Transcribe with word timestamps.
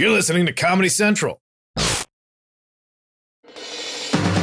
You're 0.00 0.12
listening 0.12 0.46
to 0.46 0.52
Comedy 0.54 0.88
Central. 0.88 1.42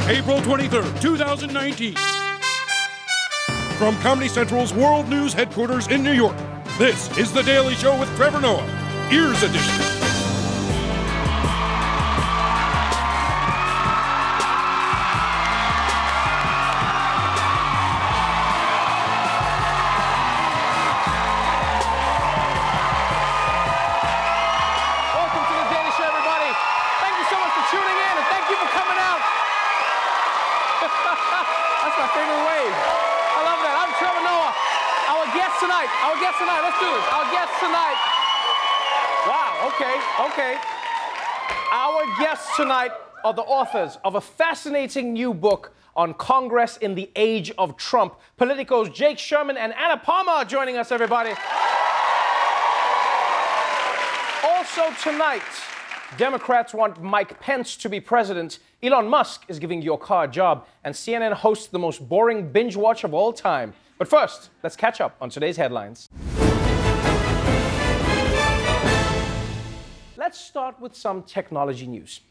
April 0.05 0.37
23rd, 0.41 1.01
2019. 1.01 1.95
From 3.79 3.99
Comedy 4.01 4.27
Central's 4.27 4.71
World 4.71 5.09
News 5.09 5.33
headquarters 5.33 5.87
in 5.87 6.03
New 6.03 6.11
York, 6.11 6.37
this 6.77 7.09
is 7.17 7.33
The 7.33 7.41
Daily 7.41 7.73
Show 7.73 7.99
with 7.99 8.15
Trevor 8.15 8.39
Noah, 8.39 9.09
Ears 9.11 9.41
Edition. 9.41 9.96
Guest 36.37 36.39
tonight. 36.39 36.61
Let's 36.61 36.79
do 36.79 36.85
this. 36.85 37.05
Our 37.13 37.31
guest 37.31 37.53
tonight. 37.59 37.97
Wow. 39.27 39.71
Okay. 39.73 39.95
Okay. 40.31 40.57
Our 41.71 42.05
guests 42.19 42.55
tonight 42.55 42.91
are 43.23 43.33
the 43.33 43.41
authors 43.41 43.97
of 44.03 44.15
a 44.15 44.21
fascinating 44.21 45.13
new 45.13 45.33
book 45.33 45.73
on 45.95 46.13
Congress 46.13 46.77
in 46.77 46.95
the 46.95 47.09
age 47.15 47.51
of 47.57 47.75
Trump. 47.77 48.19
Politicos 48.39 48.93
Jake 48.93 49.17
Sherman 49.17 49.57
and 49.57 49.73
Anna 49.73 49.97
Palmer 49.97 50.31
are 50.31 50.45
joining 50.45 50.77
us, 50.77 50.91
everybody. 50.91 51.31
Also 54.43 54.83
tonight, 55.01 55.41
Democrats 56.17 56.73
want 56.73 57.01
Mike 57.01 57.39
Pence 57.39 57.75
to 57.77 57.89
be 57.89 57.99
president. 57.99 58.59
Elon 58.83 59.07
Musk 59.07 59.43
is 59.47 59.57
giving 59.57 59.81
your 59.81 59.97
car 59.97 60.25
a 60.25 60.27
job, 60.27 60.67
and 60.83 60.93
CNN 60.93 61.33
hosts 61.33 61.67
the 61.67 61.79
most 61.79 62.07
boring 62.07 62.51
binge 62.51 62.75
watch 62.75 63.03
of 63.03 63.13
all 63.13 63.33
time. 63.33 63.73
But 63.97 64.07
first, 64.07 64.51
let's 64.61 64.75
catch 64.75 65.01
up 65.01 65.17
on 65.19 65.29
today's 65.29 65.57
headlines. 65.57 66.07
Let's 70.15 70.39
start 70.39 70.79
with 70.79 70.95
some 70.95 71.23
technology 71.23 71.87
news. 71.87 72.21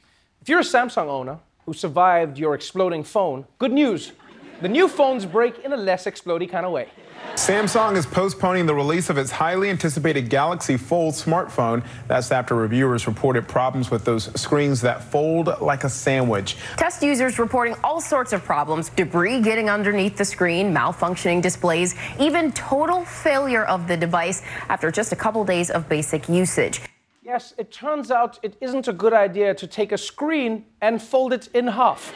If 0.40 0.48
you're 0.48 0.60
a 0.60 0.62
Samsung 0.62 1.08
owner 1.08 1.40
who 1.64 1.72
survived 1.72 2.38
your 2.38 2.54
exploding 2.54 3.02
phone, 3.02 3.46
good 3.58 3.72
news. 3.72 4.12
The 4.60 4.68
new 4.68 4.86
phones 4.86 5.26
break 5.26 5.58
in 5.64 5.72
a 5.72 5.76
less 5.76 6.04
explodey 6.06 6.48
kind 6.48 6.64
of 6.64 6.72
way. 6.72 6.88
Samsung 7.34 7.96
is 7.96 8.06
postponing 8.06 8.66
the 8.66 8.74
release 8.74 9.10
of 9.10 9.18
its 9.18 9.30
highly 9.30 9.68
anticipated 9.68 10.30
Galaxy 10.30 10.76
Fold 10.76 11.14
smartphone. 11.14 11.84
That's 12.08 12.30
after 12.30 12.54
reviewers 12.54 13.06
reported 13.06 13.46
problems 13.46 13.90
with 13.90 14.04
those 14.04 14.24
screens 14.40 14.80
that 14.82 15.02
fold 15.02 15.60
like 15.60 15.84
a 15.84 15.88
sandwich. 15.90 16.56
Test 16.76 17.02
users 17.02 17.38
reporting 17.38 17.74
all 17.84 18.00
sorts 18.00 18.32
of 18.32 18.42
problems 18.42 18.88
debris 18.90 19.40
getting 19.42 19.68
underneath 19.68 20.16
the 20.16 20.24
screen, 20.24 20.72
malfunctioning 20.74 21.42
displays, 21.42 21.94
even 22.18 22.52
total 22.52 23.04
failure 23.04 23.64
of 23.64 23.86
the 23.86 23.96
device 23.96 24.42
after 24.68 24.90
just 24.90 25.12
a 25.12 25.16
couple 25.16 25.44
days 25.44 25.70
of 25.70 25.88
basic 25.88 26.28
usage. 26.28 26.80
Yes, 27.22 27.54
it 27.58 27.72
turns 27.72 28.10
out 28.10 28.38
it 28.42 28.56
isn't 28.60 28.86
a 28.86 28.92
good 28.92 29.12
idea 29.12 29.52
to 29.52 29.66
take 29.66 29.90
a 29.90 29.98
screen 29.98 30.64
and 30.80 31.02
fold 31.02 31.32
it 31.32 31.48
in 31.54 31.66
half. 31.66 32.14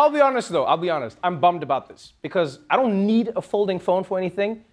I'll 0.00 0.08
be 0.08 0.22
honest 0.22 0.48
though, 0.48 0.64
I'll 0.64 0.78
be 0.78 0.88
honest. 0.88 1.18
I'm 1.22 1.40
bummed 1.40 1.62
about 1.62 1.86
this 1.86 2.14
because 2.22 2.60
I 2.70 2.76
don't 2.76 3.06
need 3.06 3.32
a 3.36 3.42
folding 3.42 3.78
phone 3.78 4.02
for 4.02 4.16
anything. 4.16 4.64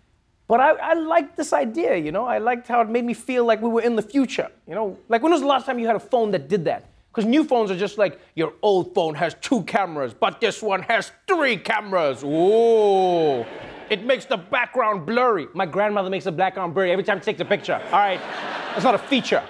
But 0.48 0.62
I, 0.62 0.72
I 0.72 0.94
liked 0.94 1.36
this 1.36 1.52
idea, 1.52 1.98
you 1.98 2.14
know? 2.14 2.24
I 2.24 2.38
liked 2.38 2.66
how 2.70 2.80
it 2.80 2.88
made 2.88 3.04
me 3.04 3.14
feel 3.14 3.44
like 3.44 3.62
we 3.62 3.68
were 3.68 3.82
in 3.82 3.98
the 3.98 4.02
future, 4.02 4.50
you 4.66 4.74
know? 4.74 4.98
Like, 5.10 5.22
when 5.22 5.34
was 5.34 5.42
the 5.42 5.48
last 5.48 5.66
time 5.66 5.80
you 5.80 5.86
had 5.86 5.98
a 5.98 6.00
phone 6.00 6.32
that 6.32 6.48
did 6.48 6.64
that? 6.64 6.86
Because 7.12 7.26
new 7.26 7.44
phones 7.44 7.70
are 7.70 7.78
just 7.78 7.98
like, 7.98 8.22
your 8.36 8.54
old 8.62 8.94
phone 8.96 9.16
has 9.16 9.36
two 9.42 9.64
cameras, 9.64 10.14
but 10.14 10.40
this 10.40 10.62
one 10.62 10.82
has 10.84 11.12
three 11.28 11.58
cameras. 11.58 12.24
Ooh. 12.24 13.46
It 13.90 14.06
makes 14.06 14.24
the 14.24 14.38
background 14.38 15.06
blurry. 15.06 15.48
My 15.54 15.66
grandmother 15.66 16.10
makes 16.10 16.24
the 16.24 16.32
background 16.32 16.74
blurry 16.74 16.94
every 16.94 17.04
time 17.04 17.20
she 17.20 17.26
takes 17.26 17.42
a 17.42 17.46
picture. 17.46 17.82
All 17.92 18.00
right, 18.00 18.22
that's 18.72 18.86
not 18.86 18.96
a 18.96 19.00
feature. 19.00 19.44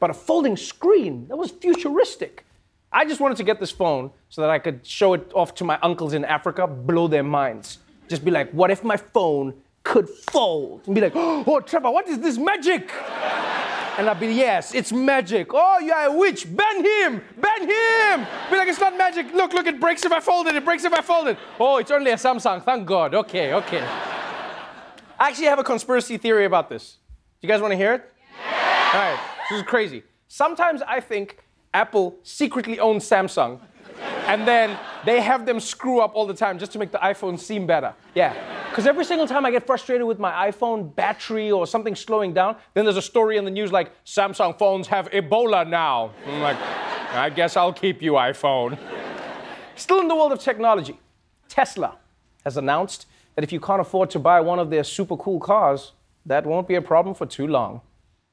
But 0.00 0.08
a 0.08 0.14
folding 0.14 0.56
screen, 0.56 1.28
that 1.28 1.36
was 1.36 1.50
futuristic. 1.50 2.46
I 2.92 3.04
just 3.04 3.20
wanted 3.20 3.38
to 3.38 3.44
get 3.44 3.58
this 3.58 3.70
phone 3.70 4.10
so 4.28 4.42
that 4.42 4.50
I 4.50 4.58
could 4.58 4.86
show 4.86 5.14
it 5.14 5.30
off 5.34 5.54
to 5.56 5.64
my 5.64 5.78
uncles 5.82 6.12
in 6.12 6.24
Africa, 6.24 6.66
blow 6.66 7.08
their 7.08 7.22
minds. 7.22 7.78
Just 8.08 8.24
be 8.24 8.30
like, 8.30 8.50
what 8.52 8.70
if 8.70 8.84
my 8.84 8.96
phone 8.96 9.54
could 9.82 10.08
fold? 10.08 10.82
And 10.86 10.94
be 10.94 11.00
like, 11.00 11.12
oh, 11.16 11.60
Trevor, 11.60 11.90
what 11.90 12.06
is 12.08 12.18
this 12.18 12.36
magic? 12.36 12.92
And 13.98 14.08
I'd 14.08 14.20
be, 14.20 14.26
yes, 14.28 14.74
it's 14.74 14.92
magic. 14.92 15.48
Oh, 15.52 15.78
you're 15.78 15.96
a 15.96 16.12
witch. 16.12 16.46
Ban 16.54 16.76
him! 16.84 17.22
Ban 17.38 17.60
him! 17.60 18.26
Be 18.50 18.56
like, 18.56 18.68
it's 18.68 18.80
not 18.80 18.96
magic. 18.96 19.32
Look, 19.34 19.52
look, 19.52 19.66
it 19.66 19.78
breaks 19.80 20.04
if 20.04 20.12
I 20.12 20.20
fold 20.20 20.46
it. 20.46 20.56
It 20.56 20.64
breaks 20.64 20.84
if 20.84 20.92
I 20.92 21.02
fold 21.02 21.28
it. 21.28 21.38
Oh, 21.60 21.76
it's 21.76 21.90
only 21.90 22.10
a 22.10 22.16
Samsung. 22.16 22.62
Thank 22.64 22.86
God. 22.86 23.14
Okay, 23.14 23.52
okay. 23.52 23.82
I 25.18 25.28
actually 25.28 25.46
have 25.46 25.58
a 25.58 25.64
conspiracy 25.64 26.16
theory 26.16 26.46
about 26.46 26.68
this. 26.68 26.96
Do 27.40 27.46
you 27.46 27.48
guys 27.48 27.60
want 27.60 27.72
to 27.72 27.76
hear 27.76 27.94
it? 27.94 28.12
All 28.46 28.98
right, 28.98 29.20
this 29.48 29.60
is 29.60 29.66
crazy. 29.66 30.02
Sometimes 30.26 30.82
I 30.82 31.00
think 31.00 31.38
Apple 31.74 32.16
secretly 32.22 32.78
owns 32.78 33.04
Samsung, 33.04 33.60
and 34.26 34.46
then 34.46 34.78
they 35.04 35.20
have 35.20 35.46
them 35.46 35.60
screw 35.60 36.00
up 36.00 36.14
all 36.14 36.26
the 36.26 36.34
time 36.34 36.58
just 36.58 36.72
to 36.72 36.78
make 36.78 36.92
the 36.92 36.98
iPhone 36.98 37.38
seem 37.38 37.66
better. 37.66 37.94
Yeah. 38.14 38.34
Because 38.68 38.86
every 38.86 39.04
single 39.04 39.26
time 39.26 39.44
I 39.44 39.50
get 39.50 39.66
frustrated 39.66 40.06
with 40.06 40.18
my 40.18 40.50
iPhone 40.50 40.94
battery 40.94 41.50
or 41.50 41.66
something 41.66 41.94
slowing 41.94 42.32
down, 42.32 42.56
then 42.72 42.84
there's 42.84 42.96
a 42.96 43.02
story 43.02 43.36
in 43.36 43.44
the 43.44 43.50
news 43.50 43.70
like, 43.70 43.92
Samsung 44.04 44.58
phones 44.58 44.86
have 44.88 45.10
Ebola 45.10 45.68
now. 45.68 46.12
I'm 46.26 46.40
like, 46.40 46.56
I 47.12 47.28
guess 47.28 47.56
I'll 47.56 47.72
keep 47.72 48.00
you, 48.00 48.12
iPhone. 48.12 48.78
Still 49.76 50.00
in 50.00 50.08
the 50.08 50.14
world 50.14 50.32
of 50.32 50.38
technology, 50.38 50.98
Tesla 51.48 51.98
has 52.44 52.56
announced 52.56 53.06
that 53.34 53.44
if 53.44 53.52
you 53.52 53.60
can't 53.60 53.80
afford 53.80 54.08
to 54.10 54.18
buy 54.18 54.40
one 54.40 54.58
of 54.58 54.70
their 54.70 54.84
super 54.84 55.16
cool 55.16 55.38
cars, 55.38 55.92
that 56.24 56.46
won't 56.46 56.66
be 56.66 56.76
a 56.76 56.82
problem 56.82 57.14
for 57.14 57.26
too 57.26 57.46
long. 57.46 57.82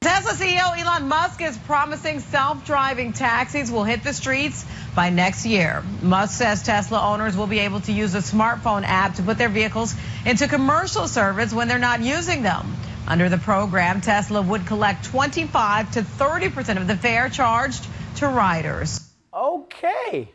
Tesla 0.02 0.32
CEO 0.32 0.78
Elon 0.78 1.08
Musk 1.08 1.42
is 1.42 1.58
promising 1.58 2.20
self-driving 2.20 3.12
taxis 3.12 3.70
will 3.70 3.84
hit 3.84 4.02
the 4.02 4.14
streets 4.14 4.64
by 4.96 5.10
next 5.10 5.44
year. 5.44 5.82
Musk 6.00 6.38
says 6.38 6.62
Tesla 6.62 7.02
owners 7.02 7.36
will 7.36 7.46
be 7.46 7.58
able 7.58 7.82
to 7.82 7.92
use 7.92 8.14
a 8.14 8.20
smartphone 8.20 8.82
app 8.82 9.14
to 9.16 9.22
put 9.22 9.36
their 9.36 9.50
vehicles 9.50 9.94
into 10.24 10.48
commercial 10.48 11.06
service 11.06 11.52
when 11.52 11.68
they're 11.68 11.78
not 11.78 12.00
using 12.00 12.42
them. 12.42 12.74
Under 13.06 13.28
the 13.28 13.36
program, 13.36 14.00
Tesla 14.00 14.40
would 14.40 14.66
collect 14.66 15.04
25 15.04 15.90
to 15.90 16.00
30% 16.00 16.78
of 16.78 16.86
the 16.86 16.96
fare 16.96 17.28
charged 17.28 17.86
to 18.16 18.28
riders. 18.28 19.06
Okay. 19.34 20.30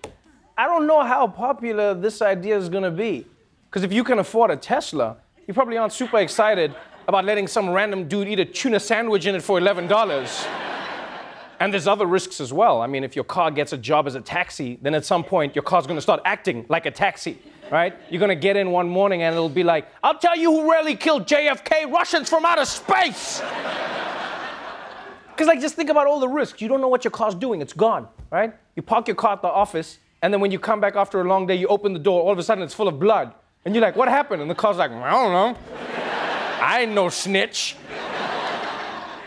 I 0.56 0.68
don't 0.68 0.86
know 0.86 1.04
how 1.04 1.26
popular 1.26 1.96
this 1.96 2.22
idea 2.22 2.56
is 2.56 2.70
going 2.70 2.84
to 2.84 2.92
be. 2.92 3.26
Because 3.68 3.82
if 3.82 3.92
you 3.92 4.04
can 4.04 4.20
afford 4.20 4.52
a 4.52 4.58
Tesla, 4.58 5.18
you 5.48 5.56
probably 5.56 5.78
aren't 5.78 5.94
super 5.94 6.20
excited 6.20 6.76
about 7.08 7.26
letting 7.26 7.48
some 7.48 7.70
random 7.70 8.08
dude 8.08 8.28
eat 8.28 8.40
a 8.40 8.46
tuna 8.46 8.80
sandwich 8.80 9.26
in 9.26 9.36
it 9.36 9.42
for 9.42 9.60
$11. 9.60 10.48
and 11.60 11.74
there's 11.74 11.88
other 11.88 12.06
risks 12.06 12.42
as 12.42 12.52
well. 12.52 12.82
I 12.82 12.88
mean, 12.88 13.04
if 13.04 13.16
your 13.16 13.26
car 13.26 13.52
gets 13.52 13.74
a 13.74 13.78
job 13.78 14.08
as 14.08 14.16
a 14.16 14.22
taxi, 14.22 14.78
then 14.82 14.96
at 14.96 15.06
some 15.06 15.24
point 15.24 15.56
your 15.56 15.64
car's 15.64 15.86
to 15.98 16.02
start 16.02 16.22
acting 16.26 16.66
like 16.70 16.86
a 16.86 16.92
taxi, 16.92 17.38
right? 17.72 17.94
You're 18.10 18.20
to 18.28 18.36
get 18.36 18.58
in 18.58 18.72
one 18.72 18.90
morning 18.90 19.22
and 19.24 19.34
it'll 19.34 19.50
be 19.50 19.64
like, 19.64 19.88
I'll 20.04 20.18
tell 20.18 20.38
you 20.38 20.52
who 20.52 20.72
really 20.72 20.96
killed 20.96 21.28
JFK 21.28 21.92
Russians 21.92 22.30
from 22.30 22.46
outer 22.46 22.66
space. 22.66 23.42
Because, 25.36 25.48
like, 25.48 25.60
just 25.60 25.76
think 25.76 25.90
about 25.90 26.08
all 26.08 26.22
the 26.22 26.30
risks. 26.30 26.62
You 26.62 26.70
don't 26.70 26.80
know 26.80 26.88
what 26.88 27.04
your 27.04 27.12
car's 27.12 27.36
doing, 27.36 27.62
it's 27.62 27.74
gone, 27.74 28.08
right? 28.32 28.54
You 28.78 28.82
park 28.82 29.10
your 29.10 29.18
car 29.18 29.34
at 29.34 29.42
the 29.42 29.50
office, 29.50 30.00
and 30.22 30.34
then 30.34 30.40
when 30.40 30.50
you 30.50 30.60
come 30.60 30.80
back 30.80 30.96
after 30.96 31.20
a 31.20 31.26
long 31.26 31.46
day, 31.46 31.56
you 31.56 31.68
open 31.68 31.92
the 31.92 32.00
door, 32.00 32.22
all 32.22 32.32
of 32.32 32.40
a 32.40 32.44
sudden 32.44 32.64
it's 32.64 32.74
full 32.74 32.88
of 32.88 33.02
blood. 33.02 33.34
And 33.66 33.76
you're 33.76 33.82
like, 33.82 33.98
what 33.98 34.08
happened? 34.08 34.42
And 34.42 34.50
the 34.50 34.56
car's 34.56 34.78
like, 34.78 34.92
I 34.92 35.12
don't 35.12 35.34
know. 35.34 36.05
I 36.62 36.82
ain't 36.82 36.94
no 36.94 37.10
snitch. 37.10 37.76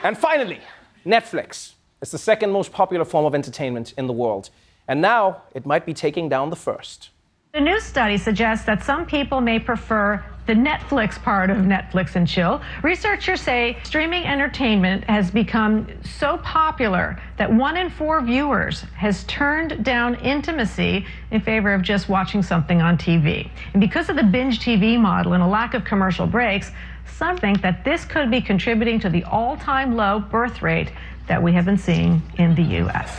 and 0.03 0.17
finally, 0.17 0.61
Netflix. 1.05 1.73
It's 2.01 2.11
the 2.13 2.19
second 2.19 2.51
most 2.53 2.73
popular 2.73 3.05
form 3.05 3.27
of 3.27 3.35
entertainment 3.35 3.93
in 3.99 4.07
the 4.07 4.13
world. 4.13 4.51
And 4.87 5.01
now 5.01 5.43
it 5.55 5.67
might 5.67 5.85
be 5.85 5.95
taking 5.95 6.29
down 6.29 6.51
the 6.51 6.57
first. 6.57 7.11
A 7.55 7.61
new 7.61 7.81
study 7.81 8.19
suggests 8.19 8.65
that 8.67 8.85
some 8.85 9.07
people 9.07 9.41
may 9.41 9.59
prefer 9.59 10.23
the 10.47 10.55
Netflix 10.55 11.21
part 11.23 11.51
of 11.51 11.59
Netflix 11.59 12.15
and 12.15 12.27
chill. 12.27 12.63
Researchers 12.83 13.41
say 13.41 13.79
streaming 13.85 14.25
entertainment 14.25 15.05
has 15.05 15.31
become 15.31 15.87
so 16.03 16.39
popular 16.39 17.21
that 17.37 17.53
one 17.53 17.77
in 17.77 17.91
four 17.91 18.23
viewers 18.23 18.83
has 18.97 19.25
turned 19.25 19.85
down 19.85 20.15
intimacy 20.17 21.05
in 21.31 21.41
favor 21.41 21.75
of 21.75 21.83
just 21.83 22.09
watching 22.09 22.43
something 22.43 22.81
on 22.81 22.97
TV. 22.97 23.51
And 23.73 23.81
because 23.81 24.09
of 24.09 24.17
the 24.17 24.23
binge 24.23 24.61
TV 24.61 24.99
model 24.99 25.35
and 25.35 25.43
a 25.43 25.47
lack 25.47 25.75
of 25.75 25.85
commercial 25.85 26.27
breaks, 26.27 26.71
some 27.11 27.37
think 27.37 27.63
that 27.63 27.85
this 27.85 28.05
could 28.05 28.31
be 28.31 28.41
contributing 28.41 29.01
to 29.01 29.09
the 29.09 29.25
all 29.25 29.57
time 29.57 29.97
low 29.97 30.21
birth 30.21 30.63
rate 30.63 30.93
that 31.27 31.43
we 31.43 31.53
have 31.53 31.65
been 31.65 31.79
seeing 31.79 32.23
in 32.39 32.55
the 32.55 32.63
US. 32.85 33.11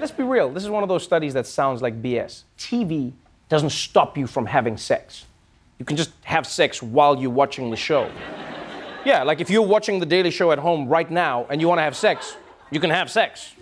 Let's 0.00 0.12
be 0.12 0.22
real, 0.22 0.48
this 0.50 0.62
is 0.62 0.70
one 0.70 0.82
of 0.82 0.88
those 0.88 1.02
studies 1.02 1.34
that 1.34 1.46
sounds 1.46 1.82
like 1.82 2.00
BS. 2.00 2.44
TV 2.58 3.12
doesn't 3.48 3.70
stop 3.70 4.16
you 4.16 4.26
from 4.26 4.46
having 4.46 4.76
sex. 4.76 5.26
You 5.78 5.84
can 5.84 5.96
just 5.96 6.12
have 6.24 6.46
sex 6.46 6.82
while 6.82 7.18
you're 7.18 7.30
watching 7.30 7.70
the 7.70 7.76
show. 7.76 8.10
Yeah, 9.04 9.22
like 9.22 9.40
if 9.40 9.48
you're 9.48 9.62
watching 9.62 10.00
The 10.00 10.06
Daily 10.06 10.30
Show 10.30 10.50
at 10.52 10.58
home 10.58 10.88
right 10.88 11.10
now 11.10 11.46
and 11.50 11.60
you 11.60 11.68
want 11.68 11.78
to 11.78 11.82
have 11.82 11.96
sex, 11.96 12.36
you 12.70 12.80
can 12.80 12.90
have 12.90 13.10
sex. 13.10 13.54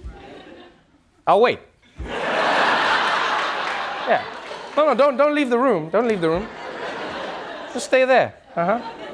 I'll 1.27 1.41
wait. 1.41 1.61
yeah. 4.09 4.25
No, 4.77 4.87
no, 4.87 4.95
don't, 4.95 5.17
don't 5.17 5.35
leave 5.35 5.51
the 5.51 5.59
room. 5.59 5.89
Don't 5.91 6.07
leave 6.09 6.21
the 6.21 6.29
room. 6.29 6.49
Just 7.73 7.87
stay 7.87 8.05
there. 8.05 8.35
Uh 8.55 8.79
huh. 8.79 9.06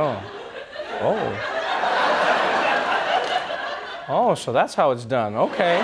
Oh. 0.00 0.22
Oh. 1.00 1.54
Oh, 4.08 4.34
so 4.36 4.52
that's 4.52 4.74
how 4.74 4.92
it's 4.92 5.04
done. 5.04 5.34
Okay. 5.34 5.80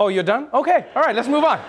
Oh, 0.00 0.08
you're 0.08 0.24
done? 0.24 0.48
Okay. 0.52 0.86
All 0.96 1.02
right, 1.02 1.14
let's 1.14 1.28
move 1.28 1.44
on. 1.44 1.60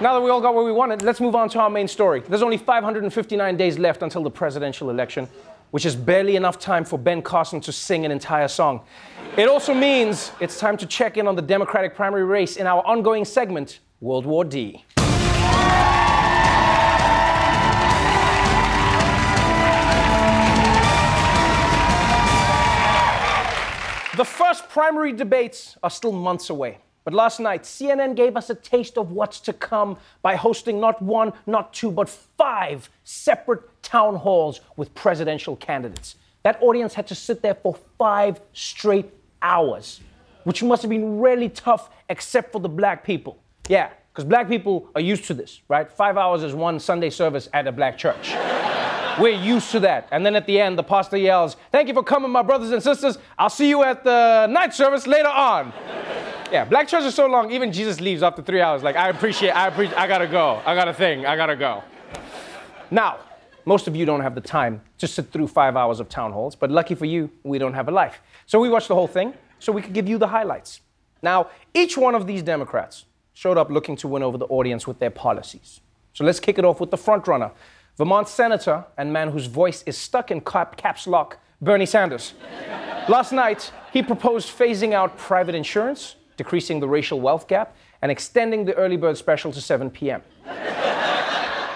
Now 0.00 0.14
that 0.14 0.22
we 0.22 0.30
all 0.30 0.40
got 0.40 0.54
what 0.54 0.64
we 0.64 0.72
wanted, 0.72 1.02
let's 1.02 1.20
move 1.20 1.34
on 1.34 1.50
to 1.50 1.58
our 1.60 1.68
main 1.68 1.86
story. 1.86 2.20
There's 2.26 2.40
only 2.40 2.56
559 2.56 3.58
days 3.58 3.78
left 3.78 4.00
until 4.02 4.22
the 4.22 4.30
presidential 4.30 4.88
election, 4.88 5.28
which 5.70 5.84
is 5.84 5.94
barely 5.94 6.36
enough 6.36 6.58
time 6.58 6.86
for 6.86 6.98
Ben 6.98 7.20
Carson 7.20 7.60
to 7.60 7.70
sing 7.70 8.06
an 8.06 8.10
entire 8.10 8.48
song. 8.48 8.80
It 9.36 9.48
also 9.50 9.74
means 9.74 10.32
it's 10.40 10.58
time 10.58 10.78
to 10.78 10.86
check 10.86 11.18
in 11.18 11.26
on 11.26 11.36
the 11.36 11.42
Democratic 11.42 11.94
primary 11.94 12.24
race 12.24 12.56
in 12.56 12.66
our 12.66 12.82
ongoing 12.86 13.26
segment, 13.26 13.80
World 14.00 14.24
War 14.24 14.46
D. 14.46 14.82
The 24.20 24.26
first 24.26 24.68
primary 24.68 25.14
debates 25.14 25.78
are 25.82 25.88
still 25.88 26.12
months 26.12 26.50
away. 26.50 26.76
But 27.04 27.14
last 27.14 27.40
night, 27.40 27.62
CNN 27.62 28.14
gave 28.14 28.36
us 28.36 28.50
a 28.50 28.54
taste 28.54 28.98
of 28.98 29.12
what's 29.12 29.40
to 29.40 29.54
come 29.54 29.96
by 30.20 30.36
hosting 30.36 30.78
not 30.78 31.00
one, 31.00 31.32
not 31.46 31.72
two, 31.72 31.90
but 31.90 32.06
five 32.06 32.90
separate 33.02 33.82
town 33.82 34.16
halls 34.16 34.60
with 34.76 34.94
presidential 34.94 35.56
candidates. 35.56 36.16
That 36.42 36.62
audience 36.62 36.92
had 36.92 37.06
to 37.06 37.14
sit 37.14 37.40
there 37.40 37.54
for 37.54 37.74
five 37.96 38.42
straight 38.52 39.10
hours, 39.40 40.02
which 40.44 40.62
must 40.62 40.82
have 40.82 40.90
been 40.90 41.18
really 41.18 41.48
tough, 41.48 41.88
except 42.10 42.52
for 42.52 42.60
the 42.60 42.68
black 42.68 43.02
people. 43.02 43.38
Yeah, 43.70 43.88
because 44.12 44.26
black 44.26 44.48
people 44.48 44.90
are 44.94 45.00
used 45.00 45.24
to 45.28 45.32
this, 45.32 45.62
right? 45.68 45.90
Five 45.90 46.18
hours 46.18 46.42
is 46.42 46.52
one 46.52 46.78
Sunday 46.78 47.08
service 47.08 47.48
at 47.54 47.66
a 47.66 47.72
black 47.72 47.96
church. 47.96 48.34
We're 49.20 49.38
used 49.40 49.70
to 49.72 49.80
that. 49.80 50.08
And 50.10 50.24
then 50.24 50.34
at 50.34 50.46
the 50.46 50.58
end, 50.58 50.78
the 50.78 50.82
pastor 50.82 51.18
yells, 51.18 51.56
Thank 51.70 51.88
you 51.88 51.94
for 51.94 52.02
coming, 52.02 52.30
my 52.30 52.42
brothers 52.42 52.70
and 52.70 52.82
sisters. 52.82 53.18
I'll 53.38 53.50
see 53.50 53.68
you 53.68 53.82
at 53.82 54.02
the 54.02 54.46
night 54.46 54.72
service 54.74 55.06
later 55.06 55.28
on. 55.28 55.72
Yeah, 56.50 56.64
black 56.64 56.88
church 56.88 57.04
is 57.04 57.14
so 57.14 57.28
long, 57.28 57.52
even 57.52 57.70
Jesus 57.70 58.00
leaves 58.00 58.24
after 58.24 58.42
three 58.42 58.60
hours. 58.60 58.82
Like, 58.82 58.96
I 58.96 59.08
appreciate, 59.08 59.52
I 59.52 59.68
appreciate, 59.68 59.96
I 59.96 60.08
gotta 60.08 60.26
go. 60.26 60.60
I 60.66 60.74
got 60.74 60.88
a 60.88 60.92
thing, 60.92 61.24
I 61.24 61.36
gotta 61.36 61.54
go. 61.54 61.84
Now, 62.90 63.18
most 63.64 63.86
of 63.86 63.94
you 63.94 64.04
don't 64.04 64.20
have 64.20 64.34
the 64.34 64.40
time 64.40 64.82
to 64.98 65.06
sit 65.06 65.30
through 65.30 65.46
five 65.46 65.76
hours 65.76 66.00
of 66.00 66.08
town 66.08 66.32
halls, 66.32 66.56
but 66.56 66.68
lucky 66.68 66.96
for 66.96 67.04
you, 67.04 67.30
we 67.44 67.58
don't 67.58 67.74
have 67.74 67.86
a 67.86 67.92
life. 67.92 68.20
So 68.46 68.58
we 68.58 68.68
watched 68.68 68.88
the 68.88 68.96
whole 68.96 69.06
thing 69.06 69.32
so 69.60 69.70
we 69.70 69.80
could 69.80 69.92
give 69.92 70.08
you 70.08 70.18
the 70.18 70.26
highlights. 70.26 70.80
Now, 71.22 71.50
each 71.72 71.96
one 71.96 72.16
of 72.16 72.26
these 72.26 72.42
Democrats 72.42 73.04
showed 73.32 73.56
up 73.56 73.70
looking 73.70 73.94
to 73.98 74.08
win 74.08 74.24
over 74.24 74.36
the 74.36 74.46
audience 74.46 74.88
with 74.88 74.98
their 74.98 75.10
policies. 75.10 75.80
So 76.14 76.24
let's 76.24 76.40
kick 76.40 76.58
it 76.58 76.64
off 76.64 76.80
with 76.80 76.90
the 76.90 76.98
frontrunner, 76.98 77.52
Vermont 78.00 78.30
Senator 78.30 78.86
and 78.96 79.12
man 79.12 79.30
whose 79.30 79.44
voice 79.44 79.82
is 79.84 79.94
stuck 79.94 80.30
in 80.30 80.40
cap- 80.40 80.78
caps 80.78 81.06
lock, 81.06 81.36
Bernie 81.60 81.84
Sanders. 81.84 82.32
Last 83.10 83.30
night, 83.30 83.70
he 83.92 84.02
proposed 84.02 84.48
phasing 84.48 84.94
out 84.94 85.18
private 85.18 85.54
insurance, 85.54 86.16
decreasing 86.38 86.80
the 86.80 86.88
racial 86.88 87.20
wealth 87.20 87.46
gap, 87.46 87.76
and 88.00 88.10
extending 88.10 88.64
the 88.64 88.72
early 88.72 88.96
bird 88.96 89.18
special 89.18 89.52
to 89.52 89.60
7 89.60 89.90
p.m. 89.90 90.22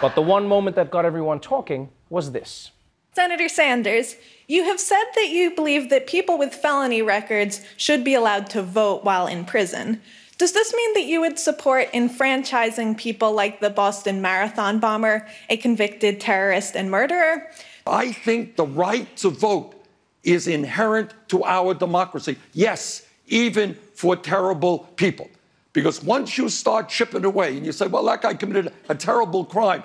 but 0.00 0.14
the 0.14 0.22
one 0.22 0.48
moment 0.48 0.76
that 0.76 0.90
got 0.90 1.04
everyone 1.04 1.40
talking 1.40 1.90
was 2.08 2.32
this. 2.32 2.70
Senator 3.12 3.50
Sanders, 3.50 4.16
you 4.48 4.64
have 4.64 4.80
said 4.80 5.04
that 5.16 5.28
you 5.28 5.54
believe 5.54 5.90
that 5.90 6.06
people 6.06 6.38
with 6.38 6.54
felony 6.54 7.02
records 7.02 7.60
should 7.76 8.02
be 8.02 8.14
allowed 8.14 8.48
to 8.48 8.62
vote 8.62 9.04
while 9.04 9.26
in 9.26 9.44
prison. 9.44 10.00
Does 10.44 10.52
this 10.52 10.74
mean 10.74 10.92
that 10.92 11.04
you 11.04 11.22
would 11.22 11.38
support 11.38 11.88
enfranchising 11.94 12.96
people 12.96 13.32
like 13.32 13.60
the 13.60 13.70
Boston 13.70 14.20
Marathon 14.20 14.78
bomber, 14.78 15.26
a 15.48 15.56
convicted 15.56 16.20
terrorist 16.20 16.76
and 16.76 16.90
murderer? 16.90 17.50
I 17.86 18.12
think 18.12 18.56
the 18.56 18.66
right 18.66 19.08
to 19.16 19.30
vote 19.30 19.74
is 20.22 20.46
inherent 20.46 21.14
to 21.28 21.44
our 21.44 21.72
democracy. 21.72 22.36
Yes, 22.52 23.06
even 23.26 23.72
for 23.94 24.16
terrible 24.16 24.80
people. 24.96 25.30
Because 25.72 26.02
once 26.02 26.36
you 26.36 26.50
start 26.50 26.90
chipping 26.90 27.24
away 27.24 27.56
and 27.56 27.64
you 27.64 27.72
say, 27.72 27.86
well, 27.86 28.04
that 28.04 28.20
guy 28.20 28.34
committed 28.34 28.70
a 28.90 28.94
terrible 28.94 29.46
crime, 29.46 29.82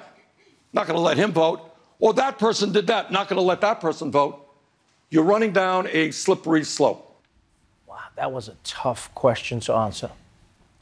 not 0.73 0.87
going 0.87 0.97
to 0.97 1.01
let 1.01 1.15
him 1.15 1.31
vote. 1.31 1.61
Or 1.99 2.13
that 2.15 2.37
person 2.37 2.73
did 2.73 2.87
that, 2.87 3.13
not 3.13 3.29
going 3.29 3.39
to 3.39 3.47
let 3.47 3.61
that 3.61 3.79
person 3.79 4.11
vote. 4.11 4.45
You're 5.09 5.23
running 5.23 5.53
down 5.53 5.87
a 5.87 6.11
slippery 6.11 6.65
slope. 6.65 7.17
Wow, 7.87 7.99
that 8.17 8.33
was 8.33 8.49
a 8.49 8.57
tough 8.65 9.15
question 9.15 9.61
to 9.61 9.73
answer. 9.73 10.11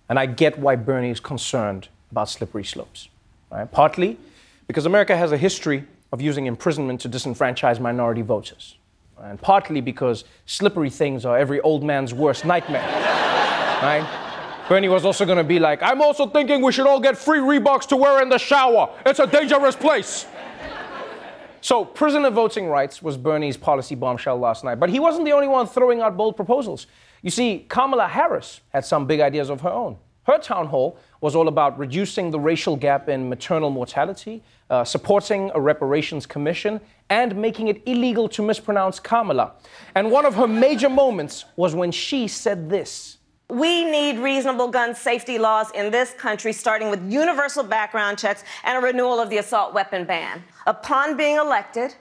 And 0.09 0.17
I 0.17 0.25
get 0.25 0.57
why 0.57 0.75
Bernie 0.75 1.09
is 1.09 1.19
concerned 1.19 1.89
about 2.11 2.29
slippery 2.29 2.63
slopes. 2.63 3.09
Right? 3.51 3.69
Partly 3.71 4.17
because 4.67 4.85
America 4.85 5.15
has 5.15 5.31
a 5.31 5.37
history 5.37 5.85
of 6.11 6.21
using 6.21 6.45
imprisonment 6.45 7.01
to 7.01 7.09
disenfranchise 7.09 7.79
minority 7.79 8.21
voters. 8.21 8.77
And 9.19 9.41
partly 9.41 9.81
because 9.81 10.25
slippery 10.45 10.89
things 10.89 11.25
are 11.25 11.37
every 11.37 11.59
old 11.61 11.83
man's 11.83 12.13
worst 12.13 12.45
nightmare. 12.45 12.81
right? 13.81 14.05
Bernie 14.69 14.89
was 14.89 15.05
also 15.05 15.25
going 15.25 15.37
to 15.37 15.43
be 15.43 15.59
like, 15.59 15.81
I'm 15.81 16.01
also 16.01 16.27
thinking 16.27 16.61
we 16.61 16.71
should 16.71 16.87
all 16.87 16.99
get 16.99 17.17
free 17.17 17.39
Reeboks 17.39 17.87
to 17.87 17.95
wear 17.95 18.21
in 18.21 18.29
the 18.29 18.37
shower. 18.37 18.93
It's 19.05 19.19
a 19.19 19.27
dangerous 19.27 19.75
place. 19.75 20.25
So, 21.67 21.83
prisoner 21.83 22.29
voting 22.29 22.67
rights 22.67 23.01
was 23.01 23.17
Bernie's 23.17 23.57
policy 23.57 23.93
bombshell 23.93 24.37
last 24.37 24.63
night. 24.63 24.75
But 24.75 24.89
he 24.89 25.01
wasn't 25.01 25.25
the 25.25 25.33
only 25.33 25.49
one 25.49 25.67
throwing 25.67 25.99
out 25.99 26.15
bold 26.15 26.37
proposals. 26.37 26.87
You 27.21 27.29
see, 27.29 27.65
Kamala 27.67 28.07
Harris 28.07 28.61
had 28.69 28.85
some 28.85 29.05
big 29.05 29.19
ideas 29.19 29.49
of 29.49 29.59
her 29.59 29.69
own. 29.69 29.97
Her 30.23 30.37
town 30.37 30.67
hall 30.67 30.97
was 31.19 31.35
all 31.35 31.49
about 31.49 31.77
reducing 31.77 32.31
the 32.31 32.39
racial 32.39 32.77
gap 32.77 33.09
in 33.09 33.27
maternal 33.27 33.69
mortality, 33.69 34.43
uh, 34.69 34.85
supporting 34.85 35.51
a 35.55 35.59
reparations 35.59 36.25
commission, 36.25 36.79
and 37.09 37.35
making 37.35 37.67
it 37.67 37.81
illegal 37.85 38.29
to 38.29 38.41
mispronounce 38.41 38.97
Kamala. 39.01 39.51
And 39.93 40.09
one 40.09 40.25
of 40.25 40.35
her 40.35 40.47
major 40.47 40.87
moments 40.87 41.43
was 41.57 41.75
when 41.75 41.91
she 41.91 42.29
said 42.29 42.69
this. 42.69 43.17
We 43.49 43.85
need 43.85 44.19
reasonable 44.19 44.67
gun 44.67 44.93
safety 44.93 45.37
laws 45.37 45.71
in 45.71 45.89
this 45.89 46.13
country, 46.13 46.51
starting 46.51 46.89
with 46.89 47.09
universal 47.09 47.63
background 47.63 48.19
checks 48.19 48.43
and 48.65 48.77
a 48.77 48.81
renewal 48.85 49.21
of 49.21 49.29
the 49.29 49.37
assault 49.37 49.73
weapon 49.73 50.03
ban. 50.03 50.43
Upon 50.65 51.15
being 51.15 51.37
elected, 51.37 51.95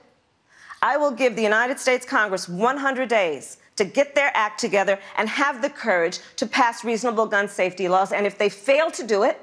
I 0.81 0.97
will 0.97 1.11
give 1.11 1.37
the 1.37 1.41
United 1.41 1.79
States 1.79 2.05
Congress 2.05 2.49
100 2.49 3.07
days 3.07 3.59
to 3.77 3.85
get 3.85 4.13
their 4.13 4.29
act 4.33 4.59
together 4.59 4.99
and 5.15 5.29
have 5.29 5.61
the 5.61 5.69
courage 5.69 6.19
to 6.35 6.45
pass 6.45 6.83
reasonable 6.83 7.25
gun 7.25 7.47
safety 7.47 7.87
laws. 7.87 8.11
And 8.11 8.25
if 8.25 8.37
they 8.37 8.49
fail 8.49 8.91
to 8.91 9.07
do 9.07 9.23
it, 9.23 9.39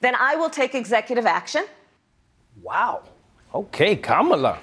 then 0.00 0.14
I 0.14 0.36
will 0.36 0.50
take 0.50 0.76
executive 0.76 1.26
action. 1.26 1.64
Wow. 2.62 3.02
Okay, 3.52 3.96
Kamala. 3.96 4.60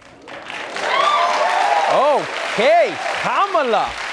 Okay, 1.91 2.95
Kamala. 3.21 4.08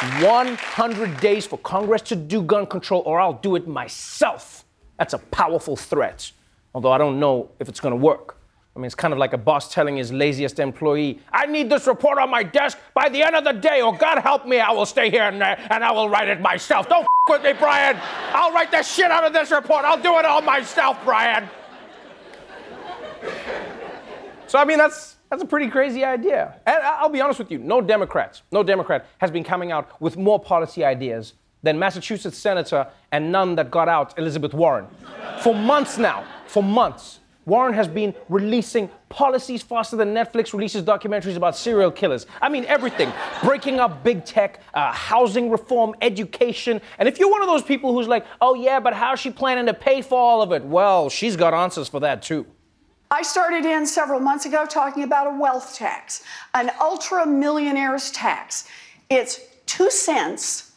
100 0.00 1.20
days 1.20 1.46
for 1.46 1.58
Congress 1.58 2.02
to 2.02 2.16
do 2.16 2.42
gun 2.42 2.66
control, 2.66 3.02
or 3.04 3.20
I'll 3.20 3.34
do 3.34 3.56
it 3.56 3.68
myself. 3.68 4.64
That's 4.98 5.12
a 5.14 5.18
powerful 5.18 5.76
threat, 5.76 6.30
although 6.74 6.92
I 6.92 6.98
don't 6.98 7.20
know 7.20 7.50
if 7.58 7.68
it's 7.68 7.80
gonna 7.80 7.96
work. 7.96 8.36
I 8.74 8.78
mean, 8.78 8.86
it's 8.86 8.94
kind 8.94 9.12
of 9.12 9.18
like 9.18 9.32
a 9.32 9.38
boss 9.38 9.72
telling 9.72 9.96
his 9.96 10.12
laziest 10.12 10.58
employee, 10.58 11.20
I 11.32 11.46
need 11.46 11.68
this 11.68 11.86
report 11.86 12.18
on 12.18 12.30
my 12.30 12.42
desk 12.42 12.78
by 12.94 13.08
the 13.08 13.22
end 13.22 13.36
of 13.36 13.44
the 13.44 13.52
day, 13.52 13.82
or 13.82 13.94
God 13.96 14.20
help 14.20 14.46
me, 14.46 14.60
I 14.60 14.70
will 14.70 14.86
stay 14.86 15.10
here 15.10 15.24
and, 15.24 15.42
uh, 15.42 15.56
and 15.70 15.84
I 15.84 15.90
will 15.90 16.08
write 16.08 16.28
it 16.28 16.40
myself. 16.40 16.88
Don't 16.88 17.02
f- 17.02 17.06
with 17.28 17.42
me, 17.42 17.52
Brian. 17.52 17.98
I'll 18.32 18.52
write 18.52 18.70
the 18.70 18.82
shit 18.82 19.10
out 19.10 19.24
of 19.24 19.32
this 19.32 19.50
report. 19.50 19.84
I'll 19.84 20.00
do 20.00 20.18
it 20.18 20.24
all 20.24 20.40
myself, 20.40 20.96
Brian. 21.04 21.48
So, 24.46 24.58
I 24.58 24.64
mean, 24.64 24.78
that's, 24.78 25.16
that's 25.30 25.42
a 25.42 25.46
pretty 25.46 25.68
crazy 25.68 26.04
idea. 26.04 26.56
And 26.66 26.82
I'll 26.82 27.08
be 27.08 27.20
honest 27.20 27.38
with 27.38 27.50
you, 27.50 27.58
no 27.58 27.80
Democrats, 27.80 28.42
no 28.50 28.62
Democrat 28.62 29.06
has 29.18 29.30
been 29.30 29.44
coming 29.44 29.70
out 29.72 30.00
with 30.00 30.16
more 30.16 30.40
policy 30.40 30.84
ideas 30.84 31.34
than 31.62 31.78
Massachusetts 31.78 32.36
Senator 32.36 32.86
and 33.12 33.30
none 33.30 33.54
that 33.54 33.70
got 33.70 33.88
out, 33.88 34.18
Elizabeth 34.18 34.52
Warren. 34.52 34.86
For 35.42 35.54
months 35.54 35.98
now, 35.98 36.24
for 36.46 36.62
months. 36.62 37.20
Warren 37.46 37.72
has 37.74 37.88
been 37.88 38.14
releasing 38.28 38.90
policies 39.08 39.62
faster 39.62 39.96
than 39.96 40.14
Netflix 40.14 40.52
releases 40.52 40.82
documentaries 40.82 41.36
about 41.36 41.56
serial 41.56 41.90
killers. 41.90 42.26
I 42.40 42.48
mean, 42.48 42.64
everything. 42.66 43.12
Breaking 43.42 43.80
up 43.80 44.04
big 44.04 44.24
tech, 44.24 44.60
uh, 44.74 44.92
housing 44.92 45.50
reform, 45.50 45.94
education. 46.00 46.80
And 46.98 47.08
if 47.08 47.18
you're 47.18 47.30
one 47.30 47.40
of 47.40 47.48
those 47.48 47.62
people 47.62 47.92
who's 47.92 48.06
like, 48.06 48.26
oh 48.40 48.54
yeah, 48.54 48.78
but 48.78 48.94
how's 48.94 49.18
she 49.18 49.30
planning 49.30 49.66
to 49.66 49.74
pay 49.74 50.02
for 50.02 50.18
all 50.18 50.42
of 50.42 50.52
it? 50.52 50.64
Well, 50.64 51.08
she's 51.08 51.34
got 51.34 51.54
answers 51.54 51.88
for 51.88 52.00
that 52.00 52.22
too. 52.22 52.46
I 53.12 53.22
started 53.22 53.64
in 53.64 53.86
several 53.86 54.20
months 54.20 54.46
ago 54.46 54.64
talking 54.64 55.02
about 55.02 55.26
a 55.26 55.36
wealth 55.36 55.74
tax, 55.74 56.22
an 56.54 56.70
ultra 56.80 57.26
millionaire's 57.26 58.12
tax. 58.12 58.68
It's 59.08 59.40
two 59.66 59.90
cents 59.90 60.70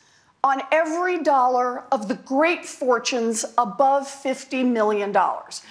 on 0.44 0.62
every 0.72 1.22
dollar 1.22 1.84
of 1.92 2.08
the 2.08 2.16
great 2.16 2.66
fortunes 2.66 3.46
above 3.58 4.08
$50 4.08 4.66
million. 4.66 5.16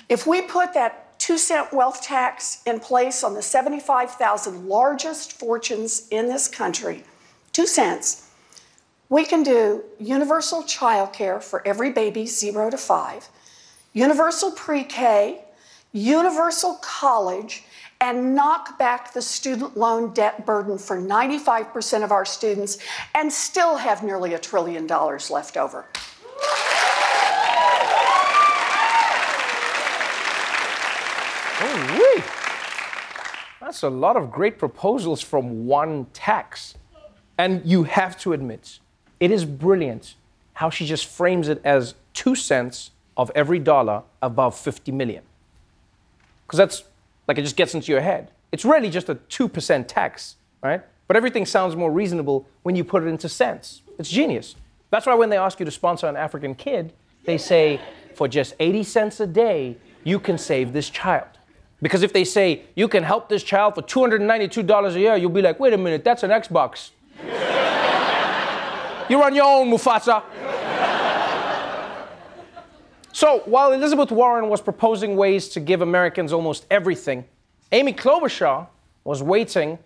If 0.09 0.27
we 0.27 0.43
put 0.43 0.73
that 0.75 1.19
two 1.19 1.37
cent 1.37 1.73
wealth 1.73 2.01
tax 2.03 2.63
in 2.65 2.79
place 2.79 3.25
on 3.25 3.35
the 3.35 3.43
75,000 3.43 4.69
largest 4.69 5.33
fortunes 5.33 6.07
in 6.11 6.29
this 6.29 6.47
country, 6.47 7.05
two 7.53 7.67
cents, 7.67 8.31
we 9.09 9.25
can 9.25 9.43
do 9.43 9.83
universal 9.99 10.63
child 10.63 11.13
care 11.13 11.41
for 11.41 11.67
every 11.67 11.93
baby 11.93 12.25
zero 12.25 12.71
to 12.71 12.79
five, 12.79 13.29
universal 13.93 14.53
pre 14.53 14.85
K, 14.85 15.45
universal 15.93 16.79
college, 16.83 17.65
and 18.03 18.35
knock 18.35 18.79
back 18.81 19.13
the 19.13 19.23
student 19.23 19.77
loan 19.77 20.13
debt 20.13 20.45
burden 20.45 20.77
for 20.77 21.01
95% 21.01 22.03
of 22.03 22.11
our 22.11 22.25
students 22.25 22.79
and 23.15 23.33
still 23.33 23.77
have 23.77 24.03
nearly 24.03 24.35
a 24.35 24.39
trillion 24.41 24.89
dollars 24.89 25.31
left 25.31 25.57
over. 25.57 25.87
Oh, 31.65 32.25
That's 33.61 33.85
a 33.85 33.89
lot 33.89 34.17
of 34.17 34.33
great 34.33 34.59
proposals 34.59 35.23
from 35.23 35.67
one 35.67 36.07
tax. 36.13 36.75
And 37.39 37.63
you 37.65 37.85
have 37.85 38.19
to 38.21 38.33
admit, 38.33 38.81
it 39.21 39.31
is 39.31 39.45
brilliant 39.45 40.17
how 40.55 40.71
she 40.71 40.87
just 40.87 41.07
frames 41.07 41.49
it 41.49 41.61
as 41.65 41.95
two 42.15 42.35
cents 42.35 42.91
of 43.17 43.31
every 43.37 43.61
dollar 43.61 44.03
above 44.21 44.59
50 44.59 44.91
million. 44.91 45.23
Because 46.47 46.59
that's 46.59 46.85
like 47.29 47.39
it 47.39 47.43
just 47.43 47.57
gets 47.57 47.75
into 47.75 47.93
your 47.93 48.01
head. 48.01 48.31
It's 48.51 48.65
really 48.65 48.91
just 48.91 49.09
a 49.09 49.15
2% 49.15 49.87
tax, 49.89 50.37
right? 50.63 50.83
But 51.09 51.17
everything 51.17 51.47
sounds 51.47 51.75
more 51.77 51.91
reasonable 51.91 52.47
when 52.63 52.77
you 52.77 52.85
put 52.85 53.03
it 53.03 53.07
into 53.07 53.29
cents. 53.29 53.83
It's 53.99 54.11
genius. 54.11 54.57
That's 54.91 55.07
why 55.07 55.15
when 55.15 55.31
they 55.31 55.39
ask 55.39 55.59
you 55.59 55.65
to 55.65 55.71
sponsor 55.71 56.07
an 56.07 56.17
African 56.17 56.55
kid, 56.55 56.93
they 57.25 57.39
say, 57.39 57.81
for 58.15 58.29
just 58.29 58.55
80 58.61 58.83
cents 58.83 59.21
a 59.21 59.27
day, 59.27 59.77
you 60.05 60.19
can 60.19 60.37
save 60.37 60.73
this 60.73 60.91
child. 60.91 61.29
Because 61.81 62.03
if 62.03 62.13
they 62.13 62.25
say, 62.25 62.63
you 62.75 62.89
can 62.89 63.03
help 63.03 63.29
this 63.29 63.43
child 63.43 63.75
for 63.75 63.83
$292 63.83 64.95
a 64.95 65.01
year, 65.01 65.17
you'll 65.17 65.31
be 65.31 65.43
like, 65.43 65.59
wait 65.59 65.73
a 65.73 65.79
minute, 65.79 66.05
that's 66.05 66.23
an 66.23 66.31
Xbox. 66.31 66.91
You're 69.09 69.25
on 69.25 69.35
your 69.35 69.45
own, 69.45 69.71
Mufasa. 69.71 70.23
So 73.13 73.43
while 73.45 73.73
Elizabeth 73.73 74.11
Warren 74.11 74.49
was 74.49 74.61
proposing 74.61 75.17
ways 75.17 75.49
to 75.51 75.61
give 75.61 75.83
Americans 75.83 76.33
almost 76.33 76.67
everything, 76.71 77.25
Amy 77.71 77.93
Klobuchar 77.93 78.67
was 79.05 79.23
waiting 79.23 79.79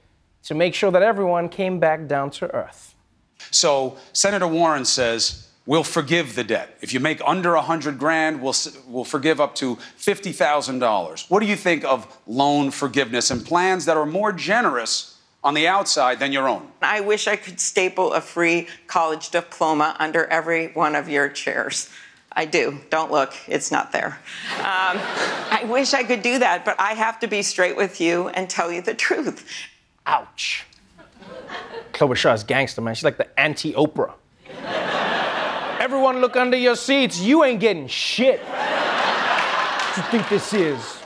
to 0.44 0.54
make 0.54 0.74
sure 0.74 0.90
that 0.92 1.02
everyone 1.02 1.48
came 1.48 1.80
back 1.80 2.06
down 2.06 2.30
to 2.30 2.52
earth. 2.54 2.94
So 3.50 3.96
Senator 4.12 4.46
Warren 4.46 4.84
says, 4.84 5.48
we'll 5.66 5.82
forgive 5.82 6.36
the 6.36 6.44
debt. 6.44 6.76
If 6.80 6.94
you 6.94 7.00
make 7.00 7.20
under 7.26 7.54
100 7.54 7.98
grand, 7.98 8.40
we'll, 8.40 8.54
we'll 8.86 9.04
forgive 9.04 9.40
up 9.40 9.56
to 9.56 9.76
$50,000. 9.98 11.30
What 11.30 11.40
do 11.40 11.46
you 11.46 11.56
think 11.56 11.84
of 11.84 12.06
loan 12.26 12.70
forgiveness 12.70 13.30
and 13.30 13.44
plans 13.44 13.84
that 13.86 13.96
are 13.96 14.06
more 14.06 14.32
generous 14.32 15.18
on 15.42 15.54
the 15.54 15.66
outside 15.66 16.20
than 16.20 16.32
your 16.32 16.48
own? 16.48 16.68
I 16.82 17.00
wish 17.00 17.26
I 17.26 17.36
could 17.36 17.58
staple 17.58 18.12
a 18.12 18.20
free 18.20 18.68
college 18.86 19.30
diploma 19.30 19.96
under 19.98 20.26
every 20.26 20.68
one 20.68 20.94
of 20.94 21.08
your 21.08 21.28
chairs. 21.28 21.90
I 22.36 22.44
do. 22.44 22.78
Don't 22.90 23.10
look, 23.10 23.34
it's 23.48 23.72
not 23.72 23.92
there. 23.92 24.18
Um, 24.58 24.98
I 25.50 25.64
wish 25.66 25.94
I 25.94 26.04
could 26.04 26.20
do 26.20 26.38
that, 26.38 26.66
but 26.66 26.78
I 26.78 26.92
have 26.92 27.18
to 27.20 27.26
be 27.26 27.40
straight 27.40 27.76
with 27.76 27.98
you 27.98 28.28
and 28.28 28.48
tell 28.50 28.70
you 28.70 28.82
the 28.82 28.92
truth. 28.92 29.50
Ouch. 30.04 30.66
Klobuchar's 31.92 32.44
gangster, 32.44 32.82
man. 32.82 32.94
She's 32.94 33.04
like 33.04 33.16
the 33.16 33.40
anti 33.40 33.72
Oprah. 33.72 34.12
Everyone 35.80 36.20
look 36.20 36.36
under 36.36 36.58
your 36.58 36.76
seats. 36.76 37.18
You 37.18 37.42
ain't 37.42 37.58
getting 37.58 37.88
shit. 37.88 38.40
What 38.40 39.94
do 39.94 40.00
you 40.02 40.06
think 40.08 40.28
this 40.28 40.52
is? 40.52 40.98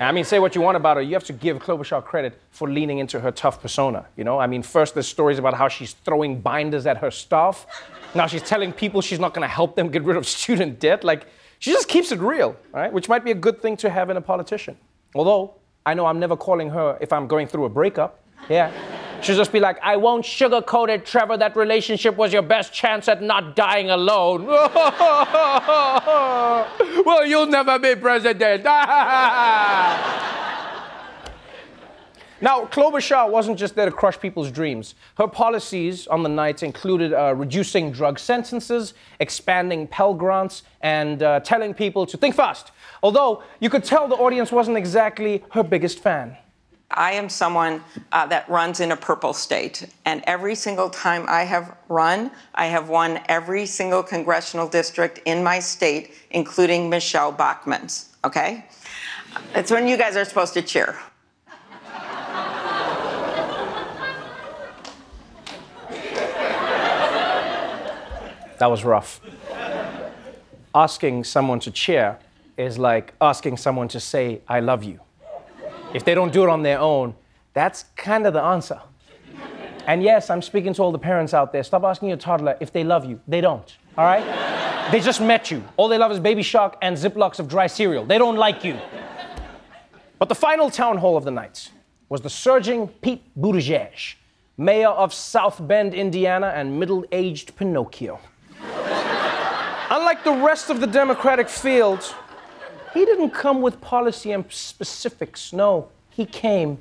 I 0.00 0.12
mean, 0.12 0.24
say 0.24 0.38
what 0.38 0.54
you 0.54 0.60
want 0.60 0.76
about 0.76 0.96
her. 0.96 1.02
You 1.02 1.14
have 1.14 1.24
to 1.24 1.32
give 1.32 1.58
Klobuchar 1.58 2.04
credit 2.04 2.40
for 2.50 2.68
leaning 2.68 2.98
into 2.98 3.20
her 3.20 3.30
tough 3.30 3.60
persona. 3.60 4.06
You 4.16 4.24
know, 4.24 4.38
I 4.38 4.46
mean, 4.46 4.62
first 4.62 4.94
there's 4.94 5.08
stories 5.08 5.38
about 5.38 5.54
how 5.54 5.68
she's 5.68 5.92
throwing 5.92 6.40
binders 6.40 6.86
at 6.86 6.98
her 6.98 7.10
staff. 7.10 7.66
Now 8.14 8.26
she's 8.26 8.42
telling 8.42 8.72
people 8.72 9.00
she's 9.00 9.18
not 9.18 9.34
going 9.34 9.42
to 9.42 9.52
help 9.52 9.76
them 9.76 9.90
get 9.90 10.02
rid 10.02 10.16
of 10.16 10.26
student 10.26 10.80
debt. 10.80 11.04
Like, 11.04 11.26
she 11.58 11.72
just 11.72 11.88
keeps 11.88 12.12
it 12.12 12.20
real, 12.20 12.56
right? 12.72 12.92
Which 12.92 13.08
might 13.08 13.24
be 13.24 13.32
a 13.32 13.34
good 13.34 13.60
thing 13.60 13.76
to 13.78 13.90
have 13.90 14.10
in 14.10 14.16
a 14.16 14.20
politician. 14.20 14.76
Although, 15.14 15.54
I 15.84 15.94
know 15.94 16.06
I'm 16.06 16.20
never 16.20 16.36
calling 16.36 16.70
her 16.70 16.96
if 17.00 17.12
I'm 17.12 17.26
going 17.26 17.48
through 17.48 17.64
a 17.64 17.68
breakup. 17.68 18.20
Yeah. 18.48 18.70
She'll 19.20 19.36
just 19.36 19.50
be 19.50 19.58
like, 19.58 19.80
I 19.82 19.96
won't 19.96 20.24
sugarcoat 20.24 20.90
it, 20.90 21.04
Trevor. 21.04 21.36
That 21.36 21.56
relationship 21.56 22.16
was 22.16 22.32
your 22.32 22.42
best 22.42 22.72
chance 22.72 23.08
at 23.08 23.20
not 23.20 23.56
dying 23.56 23.90
alone. 23.90 24.46
well, 27.04 27.26
you'll 27.26 27.46
never 27.46 27.80
be 27.80 27.96
president. 27.96 28.64
Now, 32.40 32.66
Klobuchar 32.66 33.28
wasn't 33.28 33.58
just 33.58 33.74
there 33.74 33.86
to 33.86 33.90
crush 33.90 34.18
people's 34.18 34.52
dreams. 34.52 34.94
Her 35.16 35.26
policies 35.26 36.06
on 36.06 36.22
the 36.22 36.28
night 36.28 36.62
included 36.62 37.12
uh, 37.12 37.34
reducing 37.34 37.90
drug 37.90 38.20
sentences, 38.20 38.94
expanding 39.18 39.88
Pell 39.88 40.14
Grants, 40.14 40.62
and 40.80 41.20
uh, 41.20 41.40
telling 41.40 41.74
people 41.74 42.06
to 42.06 42.16
think 42.16 42.36
fast. 42.36 42.70
Although 43.02 43.42
you 43.58 43.68
could 43.68 43.82
tell 43.82 44.06
the 44.06 44.14
audience 44.14 44.52
wasn't 44.52 44.76
exactly 44.76 45.42
her 45.50 45.64
biggest 45.64 45.98
fan. 45.98 46.36
I 46.92 47.12
am 47.12 47.28
someone 47.28 47.82
uh, 48.12 48.26
that 48.26 48.48
runs 48.48 48.80
in 48.80 48.92
a 48.92 48.96
purple 48.96 49.32
state. 49.32 49.86
And 50.04 50.22
every 50.26 50.54
single 50.54 50.88
time 50.88 51.24
I 51.28 51.42
have 51.42 51.76
run, 51.88 52.30
I 52.54 52.66
have 52.66 52.88
won 52.88 53.20
every 53.28 53.66
single 53.66 54.02
congressional 54.02 54.68
district 54.68 55.20
in 55.24 55.42
my 55.42 55.58
state, 55.58 56.12
including 56.30 56.88
Michele 56.88 57.32
Bachmann's. 57.32 58.16
Okay? 58.24 58.64
It's 59.54 59.70
when 59.70 59.86
you 59.86 59.96
guys 59.96 60.16
are 60.16 60.24
supposed 60.24 60.54
to 60.54 60.62
cheer. 60.62 60.96
That 68.58 68.70
was 68.70 68.84
rough. 68.84 69.20
Asking 70.74 71.24
someone 71.24 71.60
to 71.60 71.70
cheer 71.70 72.18
is 72.56 72.78
like 72.78 73.14
asking 73.20 73.56
someone 73.56 73.88
to 73.88 74.00
say, 74.00 74.40
I 74.48 74.60
love 74.60 74.84
you. 74.84 75.00
If 75.94 76.04
they 76.04 76.14
don't 76.14 76.32
do 76.32 76.42
it 76.42 76.48
on 76.48 76.62
their 76.62 76.78
own, 76.80 77.14
that's 77.54 77.84
kind 77.96 78.26
of 78.26 78.32
the 78.34 78.42
answer. 78.42 78.80
And 79.86 80.02
yes, 80.02 80.28
I'm 80.28 80.42
speaking 80.42 80.74
to 80.74 80.82
all 80.82 80.92
the 80.92 80.98
parents 80.98 81.32
out 81.32 81.52
there. 81.52 81.62
Stop 81.62 81.84
asking 81.84 82.08
your 82.08 82.18
toddler 82.18 82.56
if 82.60 82.72
they 82.72 82.84
love 82.84 83.06
you. 83.06 83.20
They 83.26 83.40
don't, 83.40 83.74
all 83.96 84.04
right? 84.04 84.24
they 84.92 85.00
just 85.00 85.20
met 85.20 85.50
you. 85.50 85.64
All 85.76 85.88
they 85.88 85.98
love 85.98 86.12
is 86.12 86.20
Baby 86.20 86.42
Shark 86.42 86.76
and 86.82 86.96
Ziplocs 86.96 87.38
of 87.38 87.48
dry 87.48 87.66
cereal. 87.66 88.04
They 88.04 88.18
don't 88.18 88.36
like 88.36 88.64
you. 88.64 88.78
But 90.18 90.28
the 90.28 90.34
final 90.34 90.70
town 90.70 90.98
hall 90.98 91.16
of 91.16 91.24
the 91.24 91.30
night 91.30 91.70
was 92.08 92.20
the 92.20 92.30
surging 92.30 92.88
Pete 92.88 93.22
Buttigieg, 93.38 94.16
mayor 94.56 94.88
of 94.88 95.14
South 95.14 95.66
Bend, 95.66 95.94
Indiana, 95.94 96.48
and 96.48 96.78
middle 96.78 97.04
aged 97.12 97.54
Pinocchio. 97.56 98.18
Unlike 99.90 100.24
the 100.24 100.32
rest 100.32 100.68
of 100.68 100.80
the 100.80 100.86
Democratic 100.86 101.48
field, 101.48 102.14
he 102.92 103.06
didn't 103.06 103.30
come 103.30 103.62
with 103.62 103.80
policy 103.80 104.32
and 104.32 104.44
specifics. 104.50 105.50
No, 105.50 105.88
he 106.10 106.26
came 106.26 106.76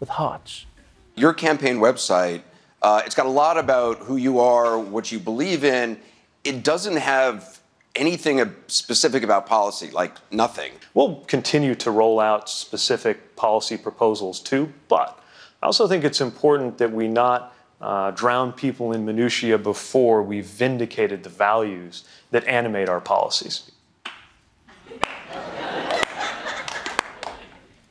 with 0.00 0.10
hearts. 0.10 0.66
Your 1.14 1.32
campaign 1.32 1.78
website, 1.78 2.42
uh, 2.82 3.02
it's 3.06 3.14
got 3.14 3.24
a 3.24 3.30
lot 3.30 3.56
about 3.56 4.00
who 4.00 4.16
you 4.16 4.38
are, 4.38 4.78
what 4.78 5.10
you 5.10 5.18
believe 5.18 5.64
in. 5.64 5.98
It 6.44 6.62
doesn't 6.62 6.96
have 6.96 7.60
anything 7.96 8.54
specific 8.66 9.22
about 9.22 9.46
policy, 9.46 9.90
like 9.90 10.12
nothing. 10.30 10.72
We'll 10.92 11.16
continue 11.26 11.74
to 11.76 11.90
roll 11.90 12.20
out 12.20 12.50
specific 12.50 13.34
policy 13.34 13.78
proposals 13.78 14.40
too, 14.40 14.70
but 14.88 15.18
I 15.62 15.66
also 15.66 15.88
think 15.88 16.04
it's 16.04 16.20
important 16.20 16.76
that 16.78 16.92
we 16.92 17.08
not 17.08 17.54
uh, 17.82 18.12
drown 18.12 18.52
people 18.52 18.92
in 18.92 19.04
minutiae 19.04 19.58
before 19.58 20.22
we've 20.22 20.46
vindicated 20.46 21.22
the 21.24 21.28
values 21.28 22.04
that 22.30 22.46
animate 22.46 22.88
our 22.88 23.00
policies. 23.00 23.72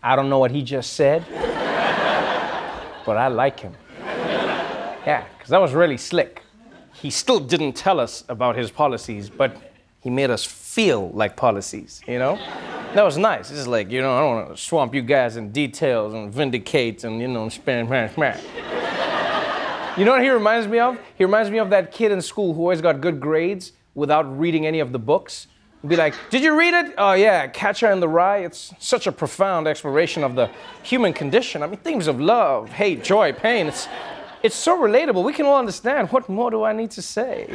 I 0.04 0.16
don't 0.16 0.30
know 0.30 0.40
what 0.40 0.50
he 0.50 0.64
just 0.64 0.94
said, 0.94 1.24
but 3.06 3.18
I 3.18 3.28
like 3.28 3.60
him. 3.60 3.74
Yeah, 5.06 5.26
because 5.38 5.50
that 5.50 5.60
was 5.60 5.74
really 5.74 5.98
slick. 5.98 6.42
He 6.94 7.10
still 7.10 7.40
didn't 7.40 7.74
tell 7.74 8.00
us 8.00 8.24
about 8.30 8.56
his 8.56 8.72
policies, 8.72 9.30
but 9.30 9.58
he 10.00 10.10
made 10.10 10.30
us 10.30 10.46
feel 10.46 11.10
like 11.10 11.36
policies, 11.36 12.02
you 12.08 12.18
know? 12.18 12.38
That 12.96 13.04
was 13.04 13.18
nice. 13.18 13.52
It's 13.52 13.68
like, 13.68 13.92
you 13.92 14.02
know, 14.02 14.16
I 14.16 14.20
don't 14.20 14.36
want 14.36 14.56
to 14.56 14.62
swamp 14.62 14.96
you 14.96 15.02
guys 15.02 15.38
in 15.38 15.52
details 15.52 16.14
and 16.14 16.34
vindicate 16.34 17.04
and, 17.04 17.22
you 17.22 17.28
know, 17.28 17.46
spam, 17.46 17.88
spam, 17.88 18.10
spam. 18.14 18.81
You 19.98 20.06
know 20.06 20.12
what 20.12 20.22
he 20.22 20.30
reminds 20.30 20.68
me 20.68 20.80
of? 20.80 20.98
He 21.16 21.26
reminds 21.26 21.50
me 21.52 21.60
of 21.60 21.70
that 21.72 21.92
kid 21.92 22.12
in 22.12 22.22
school 22.22 22.54
who 22.54 22.62
always 22.62 22.82
got 22.82 23.02
good 23.02 23.20
grades 23.20 23.74
without 23.94 24.40
reading 24.40 24.66
any 24.66 24.80
of 24.80 24.92
the 24.92 25.00
books. 25.00 25.48
Be 25.86 25.96
like, 25.96 26.14
did 26.30 26.44
you 26.44 26.58
read 26.58 26.74
it? 26.74 26.94
Oh, 26.98 27.14
yeah, 27.14 27.48
Catcher 27.48 27.92
in 27.92 28.00
the 28.00 28.08
Rye. 28.08 28.40
It's 28.40 28.74
such 28.80 29.08
a 29.08 29.12
profound 29.12 29.68
exploration 29.68 30.24
of 30.24 30.36
the 30.36 30.50
human 30.84 31.12
condition. 31.12 31.64
I 31.64 31.68
mean, 31.68 31.78
themes 31.78 32.08
of 32.08 32.22
love, 32.22 32.70
hate, 32.70 33.04
joy, 33.04 33.34
pain. 33.34 33.68
It's, 33.68 33.88
it's 34.44 34.56
so 34.56 34.78
relatable. 34.78 35.24
We 35.24 35.34
can 35.34 35.46
all 35.46 35.58
understand. 35.58 36.10
What 36.12 36.30
more 36.30 36.52
do 36.52 36.64
I 36.64 36.74
need 36.74 36.92
to 36.92 37.02
say? 37.02 37.48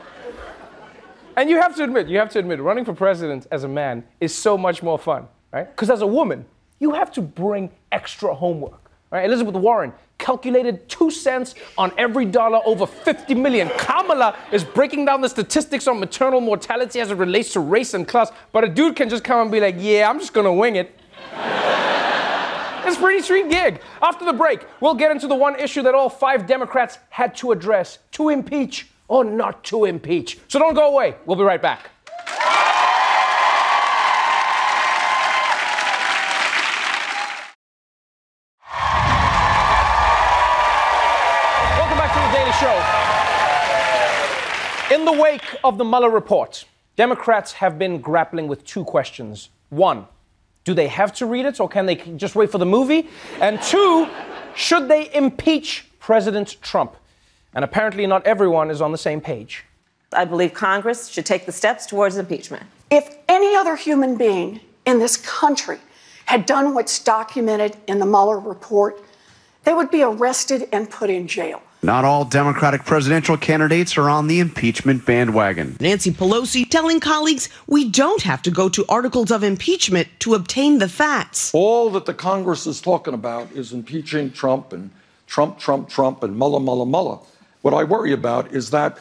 And 1.36 1.50
you 1.50 1.60
have 1.60 1.74
to 1.76 1.84
admit, 1.84 2.08
you 2.08 2.18
have 2.18 2.30
to 2.30 2.38
admit, 2.38 2.60
running 2.60 2.84
for 2.84 2.92
president 2.92 3.46
as 3.50 3.64
a 3.64 3.68
man 3.68 4.04
is 4.20 4.34
so 4.34 4.56
much 4.56 4.82
more 4.82 4.98
fun, 4.98 5.26
right? 5.52 5.68
Because 5.68 5.90
as 5.90 6.00
a 6.00 6.06
woman, 6.06 6.44
you 6.78 6.92
have 6.92 7.10
to 7.12 7.22
bring 7.22 7.70
extra 7.90 8.34
homework, 8.34 8.83
right? 9.14 9.26
Elizabeth 9.26 9.54
Warren 9.54 9.92
calculated 10.18 10.88
two 10.88 11.08
cents 11.08 11.54
on 11.78 11.92
every 11.96 12.24
dollar 12.24 12.60
over 12.66 12.84
50 12.84 13.34
million. 13.36 13.70
Kamala 13.78 14.36
is 14.50 14.64
breaking 14.64 15.04
down 15.04 15.20
the 15.20 15.28
statistics 15.28 15.86
on 15.86 16.00
maternal 16.00 16.40
mortality 16.40 17.00
as 17.00 17.12
it 17.12 17.16
relates 17.16 17.52
to 17.52 17.60
race 17.60 17.94
and 17.94 18.08
class, 18.08 18.32
but 18.50 18.64
a 18.64 18.68
dude 18.68 18.96
can 18.96 19.08
just 19.08 19.22
come 19.22 19.40
and 19.40 19.52
be 19.52 19.60
like, 19.60 19.76
yeah, 19.78 20.10
I'm 20.10 20.18
just 20.18 20.34
gonna 20.34 20.52
wing 20.52 20.76
it. 20.76 21.00
It's 22.86 22.98
pretty 22.98 23.22
sweet 23.22 23.48
gig. 23.48 23.80
After 24.02 24.26
the 24.26 24.34
break, 24.34 24.66
we'll 24.78 24.94
get 24.94 25.10
into 25.10 25.26
the 25.26 25.34
one 25.34 25.58
issue 25.58 25.80
that 25.84 25.94
all 25.94 26.10
five 26.10 26.46
Democrats 26.46 26.98
had 27.08 27.34
to 27.36 27.50
address 27.50 27.98
to 28.12 28.28
impeach 28.28 28.88
or 29.08 29.24
not 29.24 29.64
to 29.64 29.86
impeach. 29.86 30.38
So 30.48 30.58
don't 30.58 30.74
go 30.74 30.92
away. 30.92 31.14
We'll 31.24 31.38
be 31.38 31.44
right. 31.44 31.62
Back 31.62 31.93
In 45.04 45.16
the 45.16 45.22
wake 45.22 45.56
of 45.62 45.76
the 45.76 45.84
Mueller 45.84 46.08
report, 46.08 46.64
Democrats 46.96 47.52
have 47.52 47.78
been 47.78 48.00
grappling 48.00 48.48
with 48.48 48.64
two 48.64 48.84
questions. 48.84 49.50
One, 49.68 50.06
do 50.64 50.72
they 50.72 50.88
have 50.88 51.12
to 51.16 51.26
read 51.26 51.44
it 51.44 51.60
or 51.60 51.68
can 51.68 51.84
they 51.84 51.96
just 51.96 52.34
wait 52.34 52.50
for 52.50 52.56
the 52.56 52.64
movie? 52.64 53.10
And 53.38 53.60
two, 53.60 54.08
should 54.54 54.88
they 54.88 55.14
impeach 55.14 55.84
President 55.98 56.56
Trump? 56.62 56.96
And 57.54 57.66
apparently, 57.66 58.06
not 58.06 58.26
everyone 58.26 58.70
is 58.70 58.80
on 58.80 58.92
the 58.92 58.96
same 58.96 59.20
page. 59.20 59.66
I 60.10 60.24
believe 60.24 60.54
Congress 60.54 61.08
should 61.08 61.26
take 61.26 61.44
the 61.44 61.52
steps 61.52 61.84
towards 61.84 62.16
impeachment. 62.16 62.62
If 62.90 63.14
any 63.28 63.54
other 63.54 63.76
human 63.76 64.16
being 64.16 64.60
in 64.86 65.00
this 65.00 65.18
country 65.18 65.80
had 66.24 66.46
done 66.46 66.72
what's 66.72 66.98
documented 66.98 67.76
in 67.86 67.98
the 67.98 68.06
Mueller 68.06 68.38
report, 68.38 69.04
they 69.64 69.74
would 69.74 69.90
be 69.90 70.02
arrested 70.02 70.66
and 70.72 70.88
put 70.88 71.10
in 71.10 71.28
jail. 71.28 71.60
Not 71.84 72.06
all 72.06 72.24
Democratic 72.24 72.86
presidential 72.86 73.36
candidates 73.36 73.98
are 73.98 74.08
on 74.08 74.26
the 74.26 74.40
impeachment 74.40 75.04
bandwagon. 75.04 75.76
Nancy 75.80 76.10
Pelosi 76.10 76.66
telling 76.66 76.98
colleagues 76.98 77.50
we 77.66 77.90
don't 77.90 78.22
have 78.22 78.40
to 78.40 78.50
go 78.50 78.70
to 78.70 78.86
articles 78.88 79.30
of 79.30 79.44
impeachment 79.44 80.08
to 80.20 80.32
obtain 80.32 80.78
the 80.78 80.88
facts. 80.88 81.52
All 81.52 81.90
that 81.90 82.06
the 82.06 82.14
Congress 82.14 82.66
is 82.66 82.80
talking 82.80 83.12
about 83.12 83.52
is 83.52 83.74
impeaching 83.74 84.32
Trump 84.32 84.72
and 84.72 84.90
Trump, 85.26 85.58
Trump, 85.58 85.90
Trump, 85.90 86.22
and 86.22 86.38
Mueller, 86.38 86.58
Mueller, 86.58 86.86
Mueller. 86.86 87.18
What 87.60 87.74
I 87.74 87.84
worry 87.84 88.12
about 88.12 88.54
is 88.54 88.70
that 88.70 88.98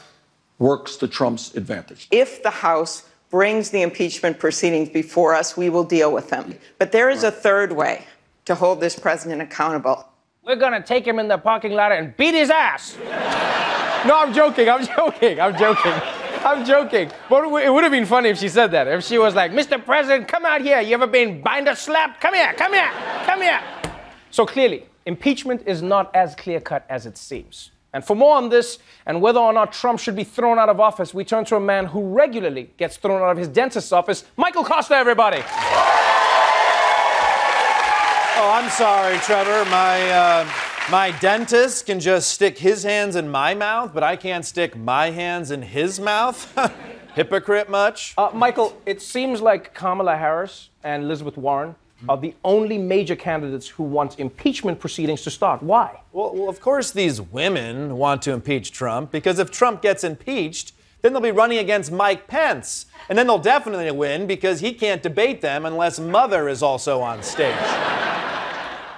works 0.59 0.97
to 0.97 1.07
Trump's 1.07 1.55
advantage. 1.55 2.09
If 2.11 2.43
the 2.43 2.49
House 2.49 3.07
brings 3.29 3.69
the 3.69 3.81
impeachment 3.81 4.39
proceedings 4.39 4.89
before 4.89 5.33
us, 5.33 5.55
we 5.55 5.69
will 5.69 5.85
deal 5.85 6.11
with 6.11 6.31
them. 6.31 6.55
But 6.79 6.91
there 6.91 7.09
is 7.09 7.23
a 7.23 7.31
third 7.31 7.71
way 7.71 8.07
to 8.43 8.55
hold 8.55 8.81
this 8.81 8.99
president 8.99 9.41
accountable. 9.41 10.09
We're 10.45 10.57
gonna 10.57 10.83
take 10.83 11.07
him 11.07 11.19
in 11.19 11.29
the 11.29 11.37
parking 11.37 11.71
lot 11.71 11.93
and 11.93 12.15
beat 12.17 12.33
his 12.33 12.49
ass. 12.49 12.97
no, 14.05 14.17
I'm 14.19 14.33
joking. 14.33 14.67
I'm 14.67 14.85
joking. 14.95 15.39
I'm 15.39 15.57
joking. 15.57 15.93
I'm 16.43 16.65
joking. 16.65 17.11
But 17.29 17.45
it 17.63 17.69
would 17.71 17.83
have 17.83 17.93
been 17.93 18.05
funny 18.05 18.27
if 18.27 18.37
she 18.37 18.49
said 18.49 18.71
that. 18.71 18.85
If 18.89 19.05
she 19.05 19.17
was 19.17 19.35
like, 19.35 19.51
Mr. 19.51 19.83
President, 19.83 20.27
come 20.27 20.45
out 20.45 20.59
here. 20.59 20.81
You 20.81 20.95
ever 20.95 21.07
been 21.07 21.41
binder 21.41 21.75
slapped? 21.75 22.19
Come 22.19 22.33
here, 22.33 22.51
come 22.57 22.73
here, 22.73 22.91
come 23.25 23.41
here. 23.41 23.61
So 24.31 24.45
clearly, 24.45 24.85
impeachment 25.05 25.63
is 25.65 25.81
not 25.81 26.13
as 26.13 26.35
clear 26.35 26.59
cut 26.59 26.85
as 26.89 27.05
it 27.05 27.17
seems. 27.17 27.71
And 27.93 28.03
for 28.03 28.15
more 28.15 28.35
on 28.35 28.49
this 28.49 28.79
and 29.05 29.21
whether 29.21 29.39
or 29.39 29.53
not 29.53 29.71
Trump 29.71 29.99
should 29.99 30.15
be 30.15 30.25
thrown 30.25 30.59
out 30.59 30.67
of 30.67 30.81
office, 30.81 31.13
we 31.13 31.23
turn 31.23 31.45
to 31.45 31.55
a 31.55 31.59
man 31.61 31.85
who 31.85 32.01
regularly 32.13 32.69
gets 32.75 32.97
thrown 32.97 33.21
out 33.21 33.29
of 33.29 33.37
his 33.37 33.47
dentist's 33.47 33.93
office, 33.93 34.25
Michael 34.35 34.65
Kosta, 34.65 34.91
everybody. 34.91 35.41
Oh, 38.45 38.51
I'm 38.51 38.69
sorry, 38.69 39.17
Trevor. 39.19 39.63
My 39.71 40.01
uh, 40.11 40.49
my 40.91 41.11
dentist 41.21 41.85
can 41.85 42.01
just 42.01 42.29
stick 42.29 42.57
his 42.57 42.83
hands 42.83 43.15
in 43.15 43.29
my 43.29 43.53
mouth, 43.53 43.93
but 43.93 44.03
I 44.03 44.17
can't 44.17 44.43
stick 44.43 44.75
my 44.75 45.11
hands 45.11 45.49
in 45.49 45.61
his 45.61 45.97
mouth. 45.97 46.51
Hypocrite 47.15 47.69
much? 47.69 48.13
Uh, 48.17 48.31
Michael, 48.33 48.77
it 48.85 49.01
seems 49.01 49.39
like 49.39 49.73
Kamala 49.73 50.17
Harris 50.17 50.71
and 50.83 51.03
Elizabeth 51.03 51.37
Warren 51.37 51.75
are 52.09 52.17
the 52.17 52.35
only 52.43 52.77
major 52.77 53.15
candidates 53.15 53.69
who 53.69 53.83
want 53.83 54.19
impeachment 54.19 54.77
proceedings 54.77 55.21
to 55.21 55.31
start. 55.31 55.63
Why? 55.63 56.01
Well, 56.11 56.35
well, 56.35 56.49
of 56.49 56.59
course, 56.59 56.91
these 56.91 57.21
women 57.21 57.95
want 57.95 58.21
to 58.23 58.33
impeach 58.33 58.73
Trump 58.73 59.09
because 59.09 59.39
if 59.39 59.51
Trump 59.51 59.81
gets 59.81 60.03
impeached, 60.03 60.73
then 61.01 61.13
they'll 61.13 61.21
be 61.21 61.31
running 61.31 61.59
against 61.59 61.93
Mike 61.93 62.27
Pence. 62.27 62.87
And 63.07 63.17
then 63.17 63.25
they'll 63.25 63.39
definitely 63.39 63.89
win 63.91 64.27
because 64.27 64.59
he 64.59 64.73
can't 64.73 65.01
debate 65.01 65.39
them 65.39 65.65
unless 65.65 65.97
Mother 65.97 66.49
is 66.49 66.61
also 66.61 66.99
on 66.99 67.23
stage. 67.23 67.55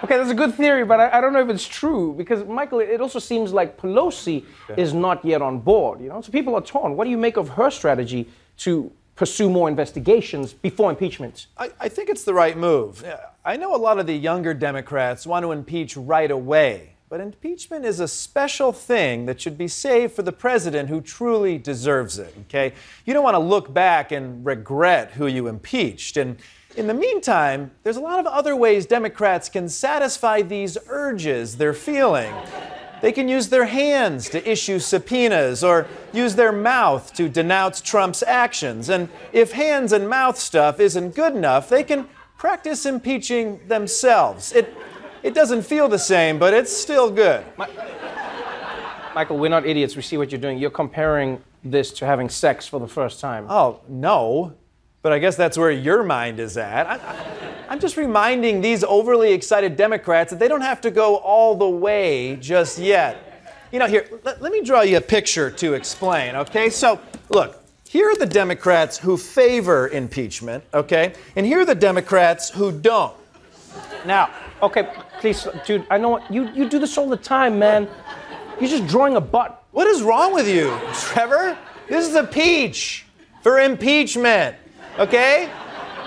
Okay, 0.06 0.18
that's 0.18 0.30
a 0.30 0.36
good 0.36 0.54
theory, 0.54 0.86
but 0.86 1.00
I, 1.00 1.18
I, 1.18 1.20
don't 1.20 1.34
know 1.34 1.42
if 1.42 1.50
it's 1.50 1.68
true 1.68 2.14
because 2.16 2.44
Michael, 2.44 2.80
it 2.80 3.02
also 3.02 3.18
seems 3.18 3.52
like 3.52 3.76
Pelosi 3.76 4.46
yeah. 4.70 4.76
is 4.78 4.94
not 4.94 5.26
yet 5.26 5.42
on 5.42 5.58
board. 5.58 6.00
You 6.00 6.10
know, 6.10 6.22
so 6.22 6.32
people 6.32 6.54
are 6.54 6.62
torn. 6.62 6.96
What 6.96 7.06
do 7.06 7.10
you 7.10 7.18
make 7.18 7.38
of 7.38 7.50
her 7.50 7.72
strategy 7.72 8.30
to 8.58 8.92
pursue 9.16 9.50
more 9.50 9.68
investigations 9.68 10.54
before 10.54 10.92
impeachment? 10.92 11.48
I, 11.58 11.72
I 11.80 11.90
think 11.90 12.10
it's 12.10 12.24
the 12.24 12.36
right 12.36 12.56
move. 12.56 13.04
I 13.44 13.58
know 13.58 13.76
a 13.76 13.78
lot 13.78 13.98
of 13.98 14.06
the 14.06 14.14
younger 14.14 14.54
Democrats 14.54 15.26
want 15.26 15.42
to 15.44 15.52
impeach 15.52 15.98
right 15.98 16.30
away, 16.30 16.92
but 17.10 17.20
impeachment 17.20 17.84
is 17.84 18.00
a 18.00 18.08
special 18.08 18.72
thing 18.72 19.26
that 19.26 19.42
should 19.42 19.58
be 19.58 19.68
saved 19.68 20.14
for 20.14 20.22
the 20.22 20.32
president 20.32 20.88
who 20.88 21.02
truly 21.02 21.58
deserves 21.58 22.20
it. 22.20 22.32
Okay, 22.42 22.74
you 23.06 23.14
don't 23.16 23.24
want 23.24 23.34
to 23.34 23.40
look 23.40 23.74
back 23.74 24.12
and 24.12 24.46
regret 24.46 25.14
who 25.14 25.26
you 25.26 25.48
impeached 25.48 26.16
and. 26.16 26.38
In 26.76 26.88
the 26.88 26.94
meantime, 26.94 27.72
there's 27.84 27.96
a 27.96 28.02
lot 28.02 28.20
of 28.20 28.26
other 28.26 28.54
ways 28.54 28.86
Democrats 28.86 29.48
can 29.48 29.70
satisfy 29.70 30.42
these 30.42 30.78
urges 30.90 31.56
they're 31.56 31.74
feeling. 31.74 32.34
They 33.02 33.14
can 33.14 33.30
use 33.30 33.48
their 33.48 33.66
hands 33.66 34.28
to 34.30 34.50
issue 34.50 34.80
subpoenas 34.80 35.64
or 35.64 35.88
use 36.12 36.36
their 36.36 36.52
mouth 36.52 37.14
to 37.14 37.30
denounce 37.30 37.80
Trump's 37.80 38.24
actions. 38.24 38.90
And 38.90 39.08
if 39.32 39.54
hands 39.54 39.94
and 39.94 40.10
mouth 40.10 40.38
stuff 40.38 40.82
isn't 40.82 41.16
good 41.16 41.34
enough, 41.34 41.70
they 41.70 41.84
can 41.84 42.10
practice 42.38 42.86
impeaching 42.86 43.66
themselves. 43.68 44.52
It, 44.52 44.76
it 45.24 45.34
doesn't 45.34 45.62
feel 45.62 45.88
the 45.88 46.00
same, 46.00 46.38
but 46.38 46.54
it's 46.54 46.76
still 46.76 47.10
good. 47.10 47.46
My, 47.58 47.70
Michael, 49.14 49.38
we're 49.38 49.50
not 49.50 49.66
idiots. 49.66 49.96
We 49.96 50.02
see 50.02 50.18
what 50.18 50.30
you're 50.32 50.42
doing. 50.42 50.58
You're 50.58 50.72
comparing 50.72 51.42
this 51.64 51.92
to 51.94 52.06
having 52.06 52.28
sex 52.28 52.68
for 52.68 52.82
the 52.82 52.88
first 52.88 53.22
time. 53.22 53.46
Oh, 53.50 53.80
no 53.88 54.56
but 55.06 55.14
I 55.14 55.20
guess 55.20 55.36
that's 55.36 55.56
where 55.56 55.70
your 55.70 56.02
mind 56.02 56.40
is 56.40 56.58
at. 56.58 56.88
I, 56.88 57.72
am 57.72 57.80
just 57.80 57.96
reminding 57.96 58.60
these 58.60 58.84
overly 58.84 59.34
excited 59.34 59.78
Democrats 59.78 60.32
that 60.32 60.40
they 60.40 60.48
don't 60.48 60.62
have 60.62 60.82
to 60.82 60.90
go 60.90 61.18
all 61.18 61.54
the 61.54 61.70
way 61.70 62.38
just 62.38 62.80
yet. 62.80 63.62
You 63.72 63.78
know, 63.78 63.86
here, 63.86 64.10
let, 64.24 64.42
let 64.42 64.52
me 64.52 64.64
draw 64.64 64.82
you 64.82 64.98
a 64.98 65.02
picture 65.02 65.52
to 65.52 65.76
explain, 65.76 66.36
okay? 66.36 66.72
So, 66.72 67.00
look, 67.30 67.64
here 67.88 68.10
are 68.10 68.16
the 68.16 68.26
Democrats 68.26 68.98
who 68.98 69.16
favor 69.16 69.90
impeachment, 69.90 70.64
okay? 70.74 71.14
And 71.36 71.46
here 71.46 71.60
are 71.60 71.66
the 71.66 71.76
Democrats 71.76 72.50
who 72.50 72.72
don't. 72.72 73.16
Now, 74.08 74.32
okay, 74.64 74.92
please, 75.20 75.48
dude, 75.68 75.86
I 75.92 76.00
know 76.00 76.10
what, 76.10 76.34
you, 76.34 76.50
you 76.56 76.68
do 76.68 76.80
this 76.80 76.98
all 76.98 77.08
the 77.08 77.16
time, 77.16 77.60
man. 77.60 77.88
You're 78.60 78.72
just 78.72 78.88
drawing 78.88 79.18
a 79.18 79.22
butt. 79.22 79.66
What 79.70 79.86
is 79.86 80.02
wrong 80.02 80.34
with 80.34 80.48
you, 80.48 80.76
Trevor? 80.94 81.56
This 81.88 82.10
is 82.10 82.16
a 82.16 82.24
peach 82.24 83.06
for 83.44 83.60
impeachment 83.60 84.56
okay? 85.00 85.50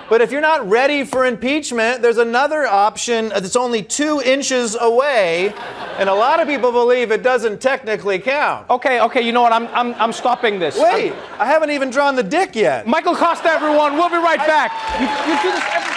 But 0.09 0.23
if 0.23 0.33
you're 0.33 0.41
not 0.41 0.67
ready 0.67 1.05
for 1.05 1.27
impeachment, 1.27 2.01
there's 2.01 2.17
another 2.17 2.67
option 2.67 3.29
that's 3.29 3.57
only 3.57 3.83
two 3.83 4.23
inches 4.23 4.75
away, 4.75 5.53
and 5.99 6.09
a 6.09 6.15
lot 6.15 6.41
of 6.41 6.49
people 6.49 6.73
believe 6.73 7.13
it 7.13 7.23
doesn't 7.23 7.61
technically 7.61 8.19
count. 8.19 8.71
Okay, 8.71 9.03
okay, 9.03 9.21
you 9.21 9.33
know 9.33 9.43
what? 9.43 9.53
I'm, 9.53 9.67
I'm, 9.69 9.95
I'm 10.01 10.13
stopping 10.15 10.59
this. 10.59 10.79
Wait, 10.79 11.13
I'm... 11.13 11.41
I 11.41 11.45
have 11.45 11.61
not 11.61 11.69
even 11.69 11.91
drawn 11.91 12.17
the 12.17 12.23
dick 12.23 12.57
yet. 12.57 12.87
Michael 12.87 13.15
Kosta, 13.15 13.47
everyone. 13.47 13.95
We'll 13.97 14.09
be 14.09 14.17
right 14.17 14.41
I... 14.41 14.47
back. 14.47 14.73
You, 14.99 15.07
you 15.31 15.43
do 15.43 15.53
this 15.53 15.65
every... 15.75 15.95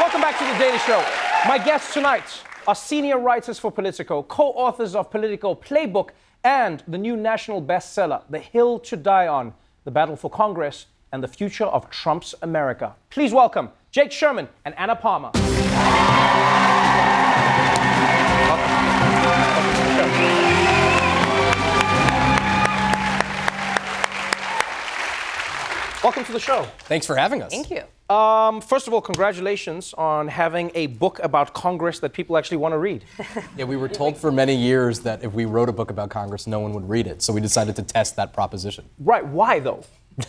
Welcome 0.00 0.20
back 0.20 0.36
to 0.38 0.44
the 0.44 0.58
Daily 0.58 0.78
Show. 0.78 1.04
My 1.46 1.58
guest 1.64 1.94
tonight 1.94 2.42
are 2.68 2.74
senior 2.74 3.18
writers 3.18 3.58
for 3.58 3.72
Politico, 3.72 4.22
co 4.22 4.48
authors 4.48 4.94
of 4.94 5.10
Politico 5.10 5.54
Playbook, 5.54 6.10
and 6.44 6.84
the 6.86 6.98
new 6.98 7.16
national 7.16 7.62
bestseller, 7.62 8.22
The 8.28 8.40
Hill 8.40 8.78
to 8.80 8.94
Die 8.94 9.26
On 9.26 9.54
The 9.84 9.90
Battle 9.90 10.16
for 10.16 10.30
Congress 10.30 10.84
and 11.10 11.22
the 11.22 11.28
Future 11.28 11.64
of 11.64 11.88
Trump's 11.88 12.34
America. 12.42 12.94
Please 13.08 13.32
welcome 13.32 13.70
Jake 13.90 14.12
Sherman 14.12 14.50
and 14.66 14.74
Anna 14.76 14.94
Palmer. 14.94 15.30
Welcome 26.04 26.24
to 26.26 26.32
the 26.32 26.38
show. 26.38 26.68
Thanks 26.80 27.06
for 27.06 27.16
having 27.16 27.40
us. 27.40 27.50
Thank 27.50 27.70
you. 27.70 27.84
Um, 28.10 28.62
first 28.62 28.86
of 28.86 28.94
all, 28.94 29.02
congratulations 29.02 29.92
on 29.92 30.28
having 30.28 30.70
a 30.74 30.86
book 30.86 31.20
about 31.22 31.52
Congress 31.52 31.98
that 31.98 32.14
people 32.14 32.38
actually 32.38 32.56
want 32.56 32.72
to 32.72 32.78
read. 32.78 33.04
Yeah, 33.56 33.64
we 33.64 33.76
were 33.76 33.88
told 33.88 34.16
for 34.16 34.30
many 34.30 34.54
years 34.54 35.00
that 35.00 35.24
if 35.24 35.32
we 35.32 35.44
wrote 35.44 35.68
a 35.68 35.72
book 35.72 35.90
about 35.90 36.10
Congress, 36.10 36.46
no 36.46 36.60
one 36.60 36.72
would 36.74 36.88
read 36.88 37.06
it. 37.06 37.22
So 37.22 37.32
we 37.32 37.40
decided 37.40 37.74
to 37.76 37.82
test 37.82 38.16
that 38.16 38.32
proposition. 38.32 38.84
Right. 38.98 39.26
Why, 39.26 39.58
though? 39.58 39.84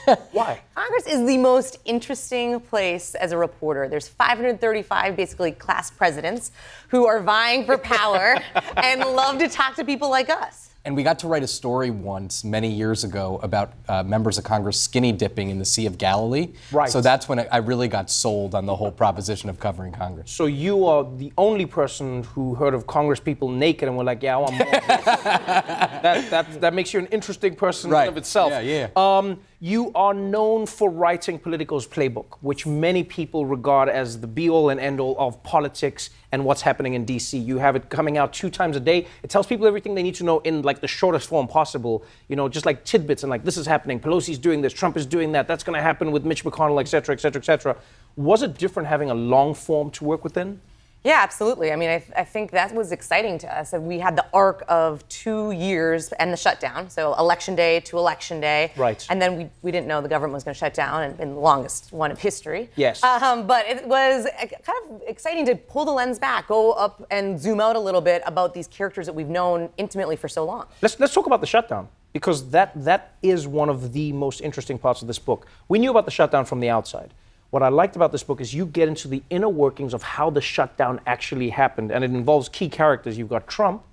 Why? 0.32 0.62
Congress 0.76 1.08
is 1.08 1.26
the 1.28 1.38
most 1.38 1.78
interesting 1.86 2.60
place 2.60 3.16
as 3.16 3.32
a 3.32 3.38
reporter. 3.38 3.88
There's 3.88 4.08
535 4.08 5.16
basically 5.16 5.52
class 5.52 5.92
presidents 5.92 6.52
who 6.90 7.06
are 7.06 7.20
vying 7.20 7.66
for 7.66 7.78
power 7.78 8.38
and 8.78 9.02
love 9.02 9.38
to 9.40 9.48
talk 9.48 9.76
to 9.76 9.86
people 9.86 10.10
like 10.10 10.30
us. 10.30 10.69
And 10.86 10.96
we 10.96 11.04
got 11.04 11.20
to 11.20 11.28
write 11.28 11.44
a 11.44 11.48
story 11.48 11.92
once, 11.92 12.46
many 12.46 12.72
years 12.72 13.04
ago, 13.04 13.40
about 13.44 13.74
uh, 13.90 14.02
members 14.02 14.38
of 14.38 14.46
Congress 14.46 14.80
skinny 14.80 15.12
dipping 15.12 15.50
in 15.50 15.60
the 15.60 15.66
Sea 15.66 15.86
of 15.86 15.98
Galilee. 15.98 16.54
Right. 16.72 16.90
So 16.90 17.02
that's 17.02 17.28
when 17.28 17.40
I 17.52 17.58
really 17.58 17.90
got 17.90 18.10
sold 18.10 18.56
on 18.56 18.66
the 18.66 18.76
whole 18.76 18.92
proposition 18.92 19.50
of 19.50 19.60
covering 19.60 19.92
Congress. 19.92 20.32
So 20.32 20.46
you 20.46 20.86
are 20.86 21.04
the 21.18 21.34
only 21.38 21.66
person 21.66 22.24
who 22.24 22.56
heard 22.56 22.74
of 22.74 22.88
Congress 22.88 23.20
people 23.20 23.50
naked 23.50 23.90
and 23.90 23.98
were 23.98 24.06
like, 24.06 24.24
yeah, 24.24 24.36
I 24.36 24.38
want 24.38 24.58
more. 24.58 24.72
that, 24.72 26.28
that, 26.30 26.62
that 26.62 26.74
makes 26.74 26.94
you 26.94 27.00
an 27.02 27.08
interesting 27.08 27.56
person 27.56 27.92
Right. 27.92 28.04
and 28.04 28.12
of 28.12 28.18
itself. 28.18 28.52
Yeah, 28.52 28.62
yeah. 28.62 28.88
Um, 28.96 29.40
you 29.62 29.92
are 29.94 30.14
known 30.14 30.66
for 30.66 30.90
writing 30.90 31.38
Politico's 31.38 31.86
playbook, 31.86 32.38
which 32.40 32.66
many 32.66 33.04
people 33.04 33.46
regard 33.46 33.90
as 33.90 34.22
the 34.22 34.28
be-all 34.28 34.70
and 34.70 34.80
end-all 34.80 35.18
of 35.20 35.44
politics 35.44 36.12
and 36.32 36.46
what's 36.46 36.62
happening 36.62 36.94
in 36.94 37.04
D.C. 37.04 37.38
You 37.38 37.58
have 37.58 37.76
it 37.76 37.90
coming 37.90 38.18
out 38.18 38.32
two 38.32 38.50
times 38.50 38.78
a 38.78 38.80
day. 38.80 39.06
It 39.22 39.30
tells 39.30 39.48
people 39.48 39.68
everything 39.68 39.96
they 39.96 40.04
need 40.04 40.16
to 40.16 40.24
know 40.24 40.40
in 40.40 40.62
like 40.62 40.80
the 40.80 40.88
shortest 40.88 41.28
form 41.28 41.48
possible. 41.48 42.06
You 42.30 42.38
know, 42.38 42.48
just 42.48 42.66
like 42.66 42.86
tidbits 42.86 43.24
and 43.24 43.30
like 43.30 43.44
this 43.44 43.58
is 43.58 43.66
happening, 43.66 44.00
Pelosi's 44.00 44.38
doing 44.38 44.62
this, 44.62 44.72
Trump 44.72 44.96
is 44.96 45.06
doing 45.06 45.34
that, 45.34 45.46
that's 45.46 45.66
going 45.66 45.76
to 45.76 45.84
happen 45.84 46.14
with 46.14 46.26
Mitch 46.26 46.46
McConnell, 46.46 46.80
et 46.80 46.88
cetera, 46.88 47.14
et 47.14 47.20
cetera, 47.20 47.42
et 47.42 47.46
cetera. 47.46 47.76
Was 48.16 48.44
it 48.44 48.58
different 48.58 48.88
having 48.88 49.10
a 49.10 49.16
long 49.16 49.54
form 49.54 49.92
to 49.92 50.06
work 50.06 50.24
within? 50.24 50.62
Yeah, 51.04 51.20
absolutely. 51.22 51.72
I 51.72 51.78
mean, 51.78 51.90
I, 51.90 52.04
I 52.16 52.24
think 52.26 52.52
that 52.52 52.74
was 52.74 52.92
exciting 52.92 53.38
to 53.40 53.58
us. 53.58 53.72
And 53.74 53.88
We 53.88 54.00
had 54.00 54.16
the 54.18 54.26
arc 54.34 54.66
of 54.68 55.08
two 55.08 55.52
years 55.52 56.12
and 56.14 56.32
the 56.34 56.38
shutdown. 56.38 56.90
So 56.90 57.14
election 57.14 57.56
day 57.56 57.80
to 57.82 57.98
election 57.98 58.42
day. 58.42 58.74
Right. 58.76 59.06
And 59.10 59.22
then 59.22 59.38
we, 59.38 59.50
we 59.62 59.72
didn't 59.72 59.88
know 59.88 60.02
the 60.02 60.10
government 60.10 60.34
was 60.34 60.44
going 60.44 60.54
to 60.54 60.60
shut 60.60 60.74
down 60.74 61.04
in, 61.04 61.22
in 61.22 61.34
the 61.36 61.40
longest 61.40 61.94
one 61.94 62.12
of 62.12 62.20
history. 62.20 62.70
Yes. 62.76 63.02
Um, 63.04 63.48
but 63.48 63.66
it 63.66 63.88
was 63.88 64.28
kind 64.38 64.78
of 64.90 65.02
exciting 65.08 65.46
to 65.46 65.56
pull 65.56 65.86
the 65.86 65.92
lens 65.92 66.20
back, 66.20 66.48
go 66.48 66.74
up 66.74 67.06
and 67.12 67.40
zoom 67.40 67.62
out 67.62 67.78
a 67.78 67.80
little 67.80 68.02
bit 68.02 68.22
about 68.26 68.54
these 68.54 68.68
characters 68.68 69.06
that 69.06 69.14
we've 69.14 69.30
known 69.30 69.70
intimately 69.78 70.18
for 70.18 70.28
so 70.28 70.44
long. 70.44 70.66
Let's, 70.82 71.00
let's 71.00 71.14
talk 71.14 71.28
about 71.28 71.40
the 71.40 71.48
shutdown 71.48 71.88
because 72.12 72.50
that, 72.50 72.72
that 72.84 73.14
is 73.22 73.48
one 73.48 73.70
of 73.70 73.94
the 73.94 74.12
most 74.12 74.42
interesting 74.42 74.78
parts 74.78 75.02
of 75.02 75.08
this 75.08 75.20
book. 75.20 75.48
We 75.70 75.80
knew 75.80 75.92
about 75.92 76.06
the 76.06 76.12
shutdown 76.12 76.44
from 76.44 76.60
the 76.60 76.70
outside. 76.70 77.14
What 77.52 77.64
I 77.64 77.70
liked 77.70 77.96
about 77.96 78.12
this 78.12 78.22
book 78.22 78.42
is 78.42 78.54
you 78.54 78.66
get 78.68 78.88
into 78.88 79.08
the 79.08 79.24
inner 79.30 79.50
workings 79.50 79.94
of 79.94 80.04
how 80.04 80.30
the 80.30 80.42
shutdown 80.42 81.00
actually 81.08 81.50
happened, 81.50 81.92
and 81.92 82.04
it 82.04 82.12
involves 82.12 82.48
key 82.48 82.70
characters. 82.70 83.18
You've 83.18 83.30
got 83.30 83.48
Trump, 83.48 83.84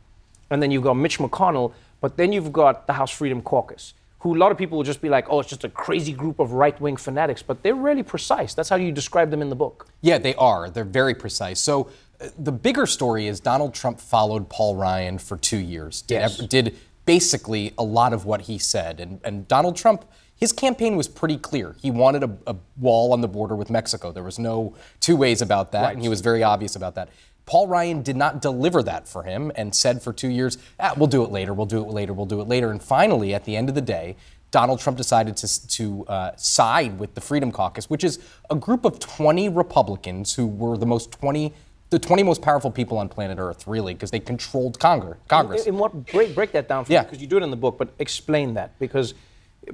and 0.51 0.63
then 0.63 0.71
you've 0.71 0.83
got 0.83 0.95
Mitch 0.95 1.19
McConnell, 1.19 1.73
but 2.01 2.17
then 2.19 2.33
you've 2.33 2.53
got 2.53 2.87
the 2.87 2.93
House 2.93 3.11
Freedom 3.11 3.41
Caucus, 3.41 3.95
who 4.19 4.37
a 4.37 4.39
lot 4.39 4.53
of 4.53 4.59
people 4.59 4.77
will 4.77 4.85
just 4.85 5.01
be 5.01 5.09
like, 5.09 5.27
oh, 5.31 5.41
it's 5.41 5.49
just 5.49 5.65
a 5.65 5.71
crazy 5.71 6.13
group 6.13 6.39
of 6.39 6.53
right 6.53 6.79
wing 6.81 6.97
fanatics, 6.99 7.43
but 7.43 7.63
they're 7.63 7.75
really 7.75 8.03
precise. 8.03 8.53
That's 8.53 8.69
how 8.69 8.77
you 8.77 8.93
describe 8.93 9.31
them 9.31 9.41
in 9.41 9.49
the 9.49 9.57
book. 9.57 9.89
Yeah, 10.03 10.19
they 10.19 10.35
are. 10.35 10.69
They're 10.69 10.85
very 10.85 11.15
precise. 11.15 11.59
So 11.59 11.89
uh, 12.21 12.29
the 12.39 12.53
bigger 12.53 12.85
story 12.85 13.27
is 13.27 13.41
Donald 13.41 13.73
Trump 13.73 14.01
followed 14.01 14.51
Paul 14.51 14.77
Ryan 14.77 15.17
for 15.17 15.39
two 15.39 15.59
years. 15.59 16.03
Did, 16.03 16.15
Yes. 16.17 16.37
did 16.39 16.77
basically 17.07 17.73
a 17.79 17.85
lot 17.85 18.13
of 18.13 18.27
what 18.27 18.43
he 18.43 18.59
said. 18.59 19.01
And, 19.01 19.21
and 19.25 19.49
Donald 19.49 19.77
Trump, 19.77 20.05
his 20.37 20.53
campaign 20.53 20.97
was 20.97 21.09
pretty 21.09 21.39
clear. 21.39 21.75
He 21.81 21.91
wanted 21.91 22.23
a, 22.23 22.37
a 22.47 22.57
wall 22.77 23.13
on 23.13 23.21
the 23.23 23.29
border 23.29 23.57
with 23.57 23.71
Mexico. 23.71 24.13
There 24.13 24.23
was 24.23 24.39
no 24.39 24.75
two 25.01 25.17
ways 25.17 25.41
about 25.43 25.73
that, 25.73 25.93
and 25.95 26.03
he 26.03 26.09
was 26.09 26.21
very 26.21 26.43
obvious 26.43 26.77
about 26.77 26.95
that. 26.97 27.09
Paul 27.47 27.69
Ryan 27.69 28.03
did 28.03 28.17
not 28.17 28.43
deliver 28.43 28.83
that 28.83 29.07
for 29.09 29.23
him 29.23 29.53
and 29.55 29.73
said 29.75 30.03
for 30.03 30.13
two 30.13 30.29
years, 30.29 30.59
ah, 30.81 30.95
we'll 30.97 31.07
do 31.07 31.23
it 31.23 31.31
later, 31.31 31.55
we'll 31.55 31.65
do 31.67 31.81
it 31.81 31.89
later, 31.89 32.13
we'll 32.13 32.27
do 32.27 32.41
it 32.41 32.49
later. 32.49 32.71
And 32.73 32.83
finally, 32.83 33.33
at 33.35 33.45
the 33.45 33.57
end 33.57 33.69
of 33.69 33.77
the 33.77 33.81
day, 33.81 34.17
Donald 34.51 34.81
Trump 34.81 34.99
decided 34.99 35.37
to, 35.39 35.69
to 35.69 36.07
uh, 36.07 36.37
side 36.37 36.99
with 36.99 37.15
the 37.15 37.21
Freedom 37.21 37.53
Caucus, 37.53 37.89
which 37.89 38.03
is 38.03 38.19
a 38.51 38.57
group 38.57 38.85
of 38.85 38.99
20 38.99 39.49
Republicans 39.49 40.35
who 40.35 40.47
were 40.47 40.77
the 40.77 40.87
most 40.87 41.13
20, 41.13 41.53
the 41.91 41.99
20 42.01 42.23
most 42.25 42.43
powerful 42.43 42.71
people 42.71 42.99
on 42.99 43.09
planet 43.09 43.39
Earth, 43.39 43.67
really, 43.69 43.95
because 43.95 44.11
they 44.11 44.21
controlled 44.21 44.79
Congress. 44.81 45.19
Congress. 45.29 45.67
In, 45.67 45.75
in 45.75 45.79
what 45.79 46.07
break 46.07 46.35
break 46.35 46.51
that 46.53 46.69
down 46.69 46.85
for 46.85 46.93
Yeah. 46.93 47.03
me 47.03 47.07
because 47.07 47.21
you 47.21 47.29
do 47.29 47.37
it 47.37 47.43
in 47.45 47.51
the 47.51 47.57
book, 47.57 47.79
but 47.79 47.91
explain 48.01 48.55
that 48.55 48.77
because 48.81 49.15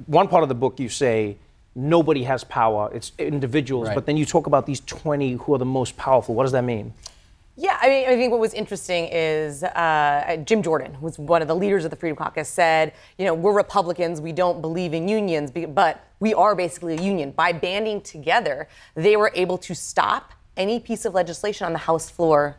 one 0.05 0.27
part 0.27 0.43
of 0.43 0.49
the 0.49 0.55
book 0.55 0.79
you 0.79 0.89
say 0.89 1.37
nobody 1.75 2.23
has 2.23 2.43
power; 2.43 2.89
it's 2.93 3.11
individuals. 3.17 3.87
Right. 3.87 3.95
But 3.95 4.05
then 4.05 4.17
you 4.17 4.25
talk 4.25 4.47
about 4.47 4.65
these 4.65 4.81
twenty 4.81 5.33
who 5.33 5.53
are 5.53 5.59
the 5.59 5.65
most 5.65 5.97
powerful. 5.97 6.35
What 6.35 6.43
does 6.43 6.51
that 6.53 6.63
mean? 6.63 6.93
Yeah, 7.55 7.77
I 7.79 7.87
mean, 7.87 8.09
I 8.09 8.15
think 8.15 8.31
what 8.31 8.39
was 8.39 8.55
interesting 8.55 9.09
is 9.11 9.63
uh, 9.63 10.37
Jim 10.43 10.63
Jordan, 10.63 10.95
who 10.95 11.05
was 11.05 11.19
one 11.19 11.43
of 11.43 11.47
the 11.47 11.55
leaders 11.55 11.85
of 11.85 11.91
the 11.91 11.95
Freedom 11.95 12.15
Caucus, 12.15 12.49
said, 12.49 12.93
you 13.19 13.25
know, 13.25 13.35
we're 13.35 13.53
Republicans, 13.53 14.19
we 14.19 14.31
don't 14.31 14.59
believe 14.59 14.91
in 14.95 15.07
unions, 15.07 15.51
but 15.51 16.03
we 16.19 16.33
are 16.33 16.55
basically 16.55 16.97
a 16.97 17.01
union. 17.01 17.29
By 17.29 17.51
banding 17.51 18.01
together, 18.01 18.67
they 18.95 19.15
were 19.17 19.31
able 19.35 19.59
to 19.59 19.75
stop 19.75 20.31
any 20.57 20.79
piece 20.79 21.05
of 21.05 21.13
legislation 21.13 21.67
on 21.67 21.73
the 21.73 21.79
House 21.79 22.09
floor, 22.09 22.57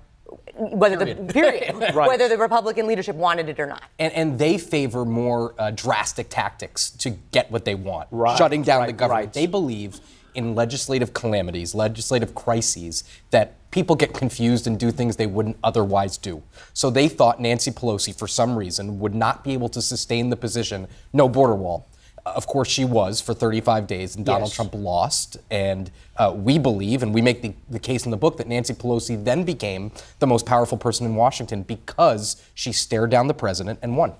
whether 0.56 0.96
the 0.96 1.14
period, 1.32 1.74
Right. 1.94 2.08
whether 2.08 2.28
the 2.28 2.38
Republican 2.38 2.86
leadership 2.86 3.16
wanted 3.16 3.48
it 3.48 3.58
or 3.60 3.66
not. 3.66 3.82
and, 3.98 4.12
and 4.12 4.38
they 4.38 4.58
favor 4.58 5.04
more 5.04 5.54
uh, 5.58 5.70
drastic 5.72 6.28
tactics 6.30 6.90
to 6.90 7.10
get 7.32 7.50
what 7.50 7.64
they 7.64 7.74
want, 7.74 8.08
Right, 8.10 8.36
shutting 8.38 8.62
down 8.62 8.86
the 8.86 8.92
government. 8.92 9.26
right. 9.26 9.32
They 9.32 9.46
believe 9.46 10.00
in 10.34 10.54
legislative 10.54 11.14
calamities, 11.14 11.74
legislative 11.74 12.34
crises, 12.34 13.04
that 13.30 13.54
people 13.70 13.94
get 13.94 14.12
confused 14.12 14.66
and 14.66 14.78
do 14.78 14.90
things 14.90 15.14
they 15.16 15.26
wouldn't 15.26 15.56
otherwise 15.62 16.16
do. 16.18 16.42
So 16.72 16.90
they 16.90 17.08
thought 17.08 17.40
Nancy 17.40 17.70
Pelosi, 17.70 18.12
for 18.16 18.26
some 18.26 18.56
reason, 18.56 18.98
would 18.98 19.14
not 19.14 19.44
be 19.44 19.52
able 19.52 19.68
to 19.68 19.80
sustain 19.82 20.30
the 20.30 20.36
position, 20.36 20.88
no 21.12 21.28
border 21.28 21.54
wall. 21.54 21.86
Of 22.26 22.46
course, 22.46 22.68
she 22.68 22.84
was 22.86 23.20
for 23.20 23.34
35 23.34 23.86
days, 23.86 24.16
and 24.16 24.24
Donald 24.24 24.48
Yes. 24.48 24.56
Trump 24.56 24.74
lost. 24.74 25.36
And 25.50 25.90
uh, 26.16 26.32
we 26.34 26.58
believe, 26.58 27.02
and 27.02 27.12
we 27.12 27.20
make 27.20 27.42
the, 27.42 27.54
the 27.68 27.78
case 27.78 28.06
in 28.06 28.10
the 28.10 28.16
book, 28.16 28.38
that 28.38 28.48
Nancy 28.48 28.72
Pelosi 28.72 29.22
then 29.22 29.44
became 29.44 29.92
the 30.20 30.26
most 30.26 30.46
powerful 30.46 30.78
person 30.78 31.04
in 31.04 31.16
Washington 31.16 31.62
because 31.62 32.42
she 32.54 32.72
stared 32.72 33.10
down 33.10 33.26
the 33.26 33.34
president 33.34 33.78
and 33.82 33.96
won. 33.96 34.14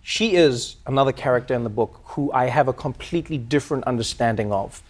She 0.00 0.36
is 0.36 0.76
another 0.86 1.12
character 1.12 1.54
in 1.54 1.64
the 1.64 1.70
book 1.70 2.00
who 2.04 2.32
I 2.32 2.46
have 2.46 2.68
a 2.68 2.72
completely 2.72 3.36
different 3.36 3.84
understanding 3.84 4.52
of. 4.52 4.82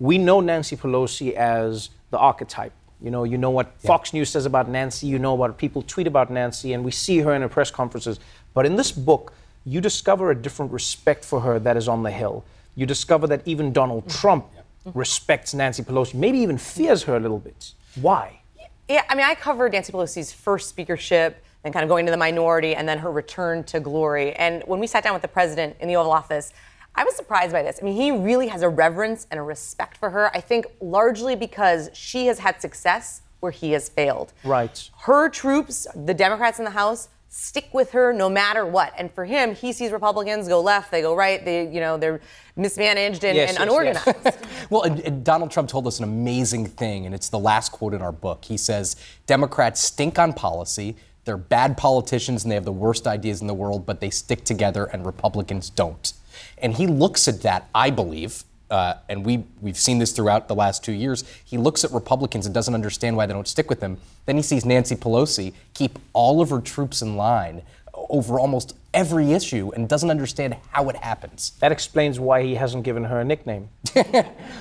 We 0.00 0.18
know 0.18 0.40
Nancy 0.40 0.76
Pelosi 0.76 1.32
as 1.34 1.90
the 2.10 2.18
archetype. 2.18 2.72
You 3.00 3.10
know, 3.10 3.24
you 3.24 3.36
know 3.36 3.50
what 3.50 3.72
Fox 3.80 4.12
News 4.14 4.30
says 4.30 4.46
about 4.46 4.68
Nancy, 4.68 5.06
you 5.06 5.18
know 5.18 5.34
what 5.34 5.58
people 5.58 5.82
tweet 5.82 6.06
about 6.06 6.30
Nancy, 6.30 6.72
and 6.72 6.82
we 6.84 6.90
see 6.90 7.18
her 7.18 7.34
in 7.34 7.42
her 7.42 7.48
press 7.48 7.70
conferences. 7.70 8.18
But 8.54 8.64
in 8.64 8.76
this 8.76 8.90
book, 8.90 9.34
you 9.64 9.80
discover 9.80 10.30
a 10.30 10.34
different 10.34 10.72
respect 10.72 11.24
for 11.24 11.40
her 11.40 11.58
that 11.58 11.76
is 11.76 11.88
on 11.88 12.02
the 12.02 12.10
hill. 12.10 12.44
You 12.74 12.86
discover 12.86 13.26
that 13.28 13.42
even 13.46 13.72
Donald 13.72 14.06
mm-hmm. 14.06 14.18
Trump 14.20 14.46
mm-hmm. 14.46 14.98
respects 14.98 15.54
Nancy 15.54 15.82
Pelosi, 15.82 16.14
maybe 16.14 16.38
even 16.38 16.58
fears 16.58 17.04
her 17.04 17.16
a 17.16 17.20
little 17.20 17.38
bit. 17.38 17.72
Why? 18.00 18.40
Yeah, 18.88 19.02
I 19.08 19.14
mean, 19.14 19.24
I 19.24 19.34
covered 19.34 19.72
Nancy 19.72 19.92
Pelosi's 19.92 20.32
first 20.32 20.68
speakership, 20.68 21.42
then 21.62 21.72
kind 21.72 21.82
of 21.82 21.88
going 21.88 22.04
to 22.04 22.10
the 22.10 22.18
minority, 22.18 22.74
and 22.74 22.86
then 22.86 22.98
her 22.98 23.10
return 23.10 23.64
to 23.64 23.80
glory. 23.80 24.34
And 24.34 24.62
when 24.66 24.80
we 24.80 24.86
sat 24.86 25.02
down 25.04 25.14
with 25.14 25.22
the 25.22 25.28
president 25.28 25.76
in 25.80 25.88
the 25.88 25.96
Oval 25.96 26.12
Office, 26.12 26.52
I 26.94 27.04
was 27.04 27.16
surprised 27.16 27.52
by 27.52 27.62
this. 27.62 27.78
I 27.80 27.84
mean, 27.84 27.96
he 27.96 28.10
really 28.12 28.48
has 28.48 28.62
a 28.62 28.68
reverence 28.68 29.26
and 29.30 29.40
a 29.40 29.42
respect 29.42 29.96
for 29.96 30.10
her. 30.10 30.30
I 30.36 30.40
think 30.40 30.66
largely 30.80 31.34
because 31.34 31.88
she 31.94 32.26
has 32.26 32.38
had 32.38 32.60
success 32.60 33.22
where 33.40 33.50
he 33.50 33.72
has 33.72 33.88
failed. 33.88 34.32
Right. 34.44 34.90
Her 35.00 35.28
troops, 35.28 35.86
the 35.94 36.14
Democrats 36.14 36.58
in 36.58 36.64
the 36.64 36.70
House, 36.70 37.08
stick 37.36 37.68
with 37.72 37.90
her 37.90 38.12
no 38.12 38.30
matter 38.30 38.64
what. 38.64 38.92
And 38.96 39.12
for 39.12 39.24
him, 39.24 39.56
he 39.56 39.72
sees 39.72 39.90
Republicans 39.90 40.46
go 40.46 40.60
left, 40.60 40.92
they 40.92 41.02
go 41.02 41.16
right. 41.16 41.44
They, 41.44 41.66
you 41.66 41.80
know, 41.80 41.96
they're 41.98 42.20
mismanaged 42.54 43.24
and, 43.24 43.36
Yes, 43.36 43.50
and 43.50 43.58
yes, 43.58 43.62
unorganized. 43.62 44.06
yes. 44.24 44.38
well, 44.70 44.82
and, 44.82 45.00
and 45.00 45.24
Donald 45.24 45.50
Trump 45.50 45.68
told 45.68 45.88
us 45.88 45.98
an 45.98 46.04
amazing 46.04 46.66
thing, 46.66 47.06
and 47.06 47.14
it's 47.14 47.28
the 47.28 47.38
last 47.38 47.72
quote 47.72 47.92
in 47.92 48.02
our 48.02 48.12
book. 48.12 48.44
He 48.44 48.56
says, 48.56 48.94
Democrats 49.26 49.82
stink 49.82 50.16
on 50.16 50.32
policy. 50.32 50.94
They're 51.24 51.36
bad 51.36 51.76
politicians 51.76 52.44
and 52.44 52.52
they 52.52 52.54
have 52.54 52.64
the 52.64 52.72
worst 52.72 53.06
ideas 53.08 53.40
in 53.40 53.48
the 53.48 53.54
world, 53.54 53.84
but 53.84 54.00
they 54.00 54.10
stick 54.10 54.44
together, 54.44 54.84
and 54.84 55.04
Republicans 55.04 55.70
don't. 55.70 56.12
And 56.58 56.74
he 56.74 56.86
looks 56.86 57.26
at 57.26 57.42
that, 57.42 57.68
I 57.74 57.90
believe, 57.90 58.44
uh, 58.74 58.98
and 59.08 59.24
we, 59.24 59.44
we've 59.60 59.78
seen 59.78 59.98
this 59.98 60.10
throughout 60.10 60.48
the 60.48 60.54
last 60.54 60.82
two 60.82 60.90
years. 60.92 61.22
He 61.44 61.56
looks 61.56 61.84
at 61.84 61.92
Republicans 61.92 62.44
and 62.44 62.52
doesn't 62.52 62.74
understand 62.74 63.16
why 63.16 63.24
they 63.24 63.32
don't 63.32 63.46
stick 63.46 63.70
with 63.70 63.80
him. 63.80 63.98
Then 64.26 64.34
he 64.36 64.42
sees 64.42 64.64
Nancy 64.64 64.96
Pelosi 64.96 65.52
keep 65.74 65.96
all 66.12 66.40
of 66.40 66.50
her 66.50 66.60
troops 66.60 67.00
in 67.00 67.16
line 67.16 67.62
over 67.94 68.40
almost 68.40 68.74
every 68.92 69.30
issue 69.32 69.70
and 69.76 69.88
doesn't 69.88 70.10
understand 70.10 70.56
how 70.72 70.88
it 70.88 70.96
happens. 70.96 71.52
That 71.60 71.70
explains 71.70 72.18
why 72.18 72.42
he 72.42 72.56
hasn't 72.56 72.82
given 72.82 73.04
her 73.04 73.20
a 73.20 73.24
nickname. 73.24 73.68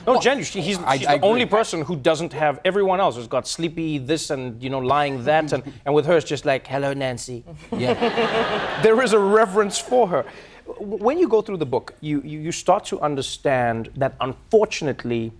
no, 0.06 0.20
genuinely, 0.22 0.44
she- 0.44 0.62
he's, 0.62 0.78
I- 0.78 0.98
she's 1.00 1.08
I 1.08 1.18
the 1.18 1.26
only 1.26 1.48
person 1.48 1.82
who 1.82 1.96
doesn't 1.96 2.34
have. 2.34 2.60
Everyone 2.64 3.00
else 3.00 3.16
has 3.16 3.28
got 3.28 3.48
sleepy 3.48 3.98
this 3.98 4.30
and 4.30 4.62
you 4.62 4.70
know 4.70 4.78
lying 4.80 5.24
that, 5.24 5.52
and, 5.54 5.64
and 5.86 5.96
with 5.96 6.06
her 6.06 6.18
it's 6.18 6.30
just 6.30 6.46
like 6.46 6.68
hello 6.68 6.94
Nancy. 6.94 7.44
Yeah. 7.72 8.80
there 8.84 9.02
is 9.02 9.14
a 9.14 9.20
reverence 9.20 9.80
for 9.80 10.08
her. 10.08 10.26
When 10.66 11.20
you 11.20 11.28
go 11.28 11.42
through 11.42 11.58
the 11.58 11.66
book, 11.66 11.94
you, 12.02 12.22
you, 12.22 12.40
you 12.40 12.52
start 12.52 12.86
to 12.86 13.00
understand 13.02 13.90
that 13.96 14.16
unfortunately, 14.22 15.32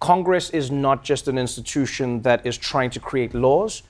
Congress 0.00 0.50
is 0.50 0.70
not 0.70 1.04
just 1.04 1.28
an 1.28 1.38
institution 1.38 2.22
that 2.22 2.44
is 2.44 2.58
trying 2.58 2.90
to 2.90 3.00
create 3.00 3.34
laws, 3.34 3.82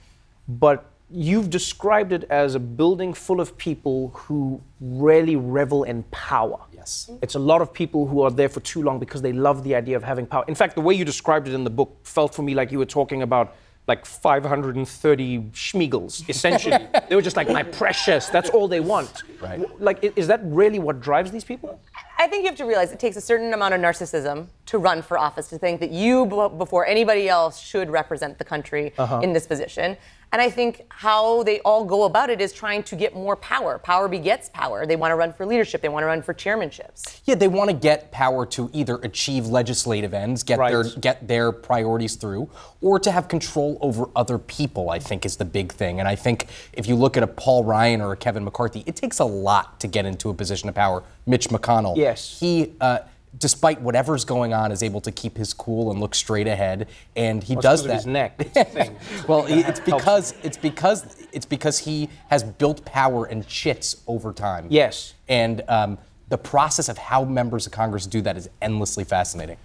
but 0.48 0.84
you've 1.10 1.50
described 1.50 2.12
it 2.12 2.24
as 2.30 2.54
a 2.54 2.60
building 2.60 3.14
full 3.14 3.40
of 3.40 3.56
people 3.56 4.08
who 4.14 4.60
really 4.80 5.36
revel 5.36 5.84
in 5.84 6.02
power. 6.04 6.60
Yes. 6.72 7.10
It's 7.22 7.34
a 7.34 7.38
lot 7.38 7.62
of 7.62 7.72
people 7.72 8.06
who 8.06 8.22
are 8.22 8.30
there 8.30 8.48
for 8.48 8.60
too 8.60 8.82
long 8.82 8.98
because 8.98 9.22
they 9.22 9.32
love 9.32 9.64
the 9.64 9.74
idea 9.74 9.96
of 9.96 10.02
having 10.02 10.26
power. 10.26 10.44
In 10.48 10.54
fact, 10.54 10.74
the 10.74 10.80
way 10.80 10.94
you 10.94 11.04
described 11.04 11.48
it 11.48 11.54
in 11.54 11.64
the 11.64 11.70
book 11.70 11.96
felt 12.02 12.34
for 12.34 12.42
me 12.42 12.54
like 12.54 12.70
you 12.70 12.78
were 12.78 12.84
talking 12.86 13.22
about 13.22 13.56
like 13.86 14.06
530 14.06 15.38
Sméagols, 15.52 16.26
essentially. 16.28 16.76
they 17.08 17.14
were 17.16 17.22
just 17.22 17.36
like, 17.36 17.48
my 17.50 17.62
precious, 17.62 18.28
that's 18.28 18.48
all 18.50 18.66
they 18.66 18.80
want. 18.80 19.24
Right. 19.42 19.60
Like, 19.80 20.02
is 20.16 20.26
that 20.28 20.40
really 20.44 20.78
what 20.78 21.00
drives 21.00 21.30
these 21.30 21.44
people? 21.44 21.78
I 22.18 22.26
think 22.26 22.42
you 22.44 22.48
have 22.48 22.56
to 22.56 22.64
realize 22.64 22.92
it 22.92 22.98
takes 22.98 23.16
a 23.16 23.20
certain 23.20 23.52
amount 23.52 23.74
of 23.74 23.80
narcissism 23.80 24.46
to 24.66 24.78
run 24.78 25.02
for 25.02 25.18
office, 25.18 25.48
to 25.48 25.58
think 25.58 25.80
that 25.80 25.90
you, 25.90 26.24
before 26.56 26.86
anybody 26.86 27.28
else, 27.28 27.60
should 27.60 27.90
represent 27.90 28.38
the 28.38 28.44
country 28.44 28.92
Uh-huh. 28.96 29.20
in 29.22 29.32
this 29.34 29.46
position. 29.46 29.96
And 30.34 30.42
I 30.42 30.50
think 30.50 30.84
how 30.88 31.44
they 31.44 31.60
all 31.60 31.84
go 31.84 32.02
about 32.02 32.28
it 32.28 32.40
is 32.40 32.52
trying 32.52 32.82
to 32.84 32.96
get 32.96 33.14
more 33.14 33.36
power. 33.36 33.78
Power 33.78 34.08
begets 34.08 34.48
power. 34.48 34.84
They 34.84 34.96
want 34.96 35.12
to 35.12 35.14
run 35.14 35.32
for 35.32 35.46
leadership, 35.46 35.80
they 35.80 35.88
want 35.88 36.02
to 36.02 36.08
run 36.08 36.22
for 36.22 36.34
chairmanships. 36.34 37.20
Yeah, 37.24 37.36
they 37.36 37.46
want 37.46 37.70
to 37.70 37.76
get 37.76 38.10
power 38.10 38.44
to 38.46 38.68
either 38.72 38.96
achieve 38.96 39.46
legislative 39.46 40.12
ends, 40.12 40.42
get 40.42 40.58
their 40.58 40.82
get 40.82 41.28
their 41.28 41.52
priorities 41.52 42.16
through, 42.16 42.50
or 42.80 42.98
to 42.98 43.12
have 43.12 43.28
control 43.28 43.78
over 43.80 44.08
other 44.16 44.36
people. 44.38 44.90
I 44.90 44.98
think 44.98 45.24
is 45.24 45.36
the 45.36 45.44
big 45.44 45.70
thing. 45.72 46.00
And 46.00 46.08
I 46.08 46.16
think 46.16 46.48
if 46.72 46.88
you 46.88 46.96
look 46.96 47.16
at 47.16 47.22
a 47.22 47.28
Paul 47.28 47.62
Ryan 47.62 48.00
or 48.00 48.10
a 48.10 48.16
Kevin 48.16 48.42
McCarthy, 48.42 48.82
it 48.86 48.96
takes 48.96 49.20
a 49.20 49.24
lot 49.24 49.78
to 49.78 49.86
get 49.86 50.04
into 50.04 50.30
a 50.30 50.34
position 50.34 50.68
of 50.68 50.74
power. 50.74 51.04
Mitch 51.26 51.48
McConnell, 51.48 51.96
Yes. 51.96 52.40
he. 52.40 52.72
Uh, 52.80 52.98
Despite 53.38 53.80
whatever's 53.80 54.24
going 54.24 54.52
on, 54.52 54.70
is 54.70 54.82
able 54.82 55.00
to 55.02 55.10
keep 55.10 55.36
his 55.36 55.52
cool 55.52 55.90
and 55.90 56.00
look 56.00 56.14
straight 56.14 56.46
ahead, 56.46 56.88
and 57.16 57.42
he 57.42 57.54
Well, 57.54 57.62
does 57.62 57.84
that. 57.84 57.94
his 57.94 58.06
neck. 58.06 58.34
It's 58.54 59.28
well, 59.28 59.44
it's 59.48 59.80
because 59.80 60.34
it's 60.42 60.56
because 60.56 61.16
it's 61.32 61.46
because 61.46 61.78
he 61.80 62.08
has 62.28 62.44
built 62.44 62.84
power 62.84 63.24
and 63.26 63.46
chits 63.46 64.02
over 64.06 64.32
time. 64.32 64.66
Yes. 64.70 65.14
And 65.28 65.62
um, 65.68 65.98
the 66.28 66.38
process 66.38 66.88
of 66.88 66.96
how 66.96 67.24
members 67.24 67.66
of 67.66 67.72
Congress 67.72 68.06
do 68.06 68.20
that 68.22 68.36
is 68.36 68.48
endlessly 68.62 69.04
fascinating. 69.04 69.56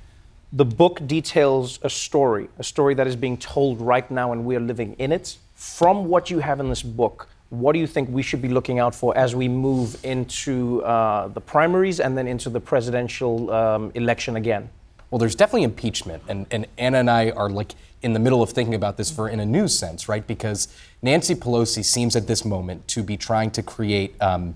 The 0.51 0.65
book 0.65 1.05
details 1.05 1.77
a 1.83 1.89
story, 1.91 2.49
a 2.57 2.63
story 2.63 2.95
that 2.95 3.05
is 3.05 3.15
being 3.15 3.37
told 3.37 3.79
right 3.81 4.09
now, 4.09 4.31
and 4.31 4.45
we 4.45 4.55
are 4.55 4.59
living 4.59 4.93
in 4.93 5.11
it. 5.11 5.37
From 5.53 6.05
what 6.05 6.31
you 6.31 6.39
have 6.39 6.59
in 6.59 6.69
this 6.69 6.81
book, 6.81 7.27
what 7.49 7.73
do 7.73 7.79
you 7.79 7.87
think 7.87 8.09
we 8.09 8.21
should 8.21 8.41
be 8.41 8.49
looking 8.49 8.79
out 8.79 8.93
for 8.93 9.17
as 9.17 9.35
we 9.35 9.47
move 9.47 10.03
into 10.05 10.83
uh, 10.83 11.27
the 11.29 11.41
primaries 11.41 11.99
and 11.99 12.17
then 12.17 12.27
into 12.27 12.49
the 12.49 12.59
presidential 12.59 13.51
um, 13.51 13.91
election 13.95 14.35
again? 14.35 14.69
Well, 15.09 15.17
there's 15.17 15.35
definitely 15.35 15.63
impeachment, 15.63 16.21
and, 16.27 16.45
and 16.51 16.67
Anna 16.77 16.99
and 16.99 17.09
I 17.09 17.31
are 17.31 17.49
like 17.49 17.73
in 18.03 18.13
the 18.13 18.19
middle 18.19 18.43
of 18.43 18.51
thinking 18.51 18.75
about 18.75 18.97
this 18.97 19.09
for 19.09 19.27
in 19.27 19.39
a 19.39 19.45
news 19.45 19.77
sense, 19.77 20.07
right? 20.07 20.25
Because 20.25 20.67
Nancy 21.01 21.33
Pelosi 21.33 21.83
seems 21.83 22.15
at 22.15 22.27
this 22.27 22.45
moment 22.45 22.87
to 22.89 23.01
be 23.01 23.17
trying 23.17 23.49
to 23.51 23.63
create 23.63 24.15
um, 24.21 24.55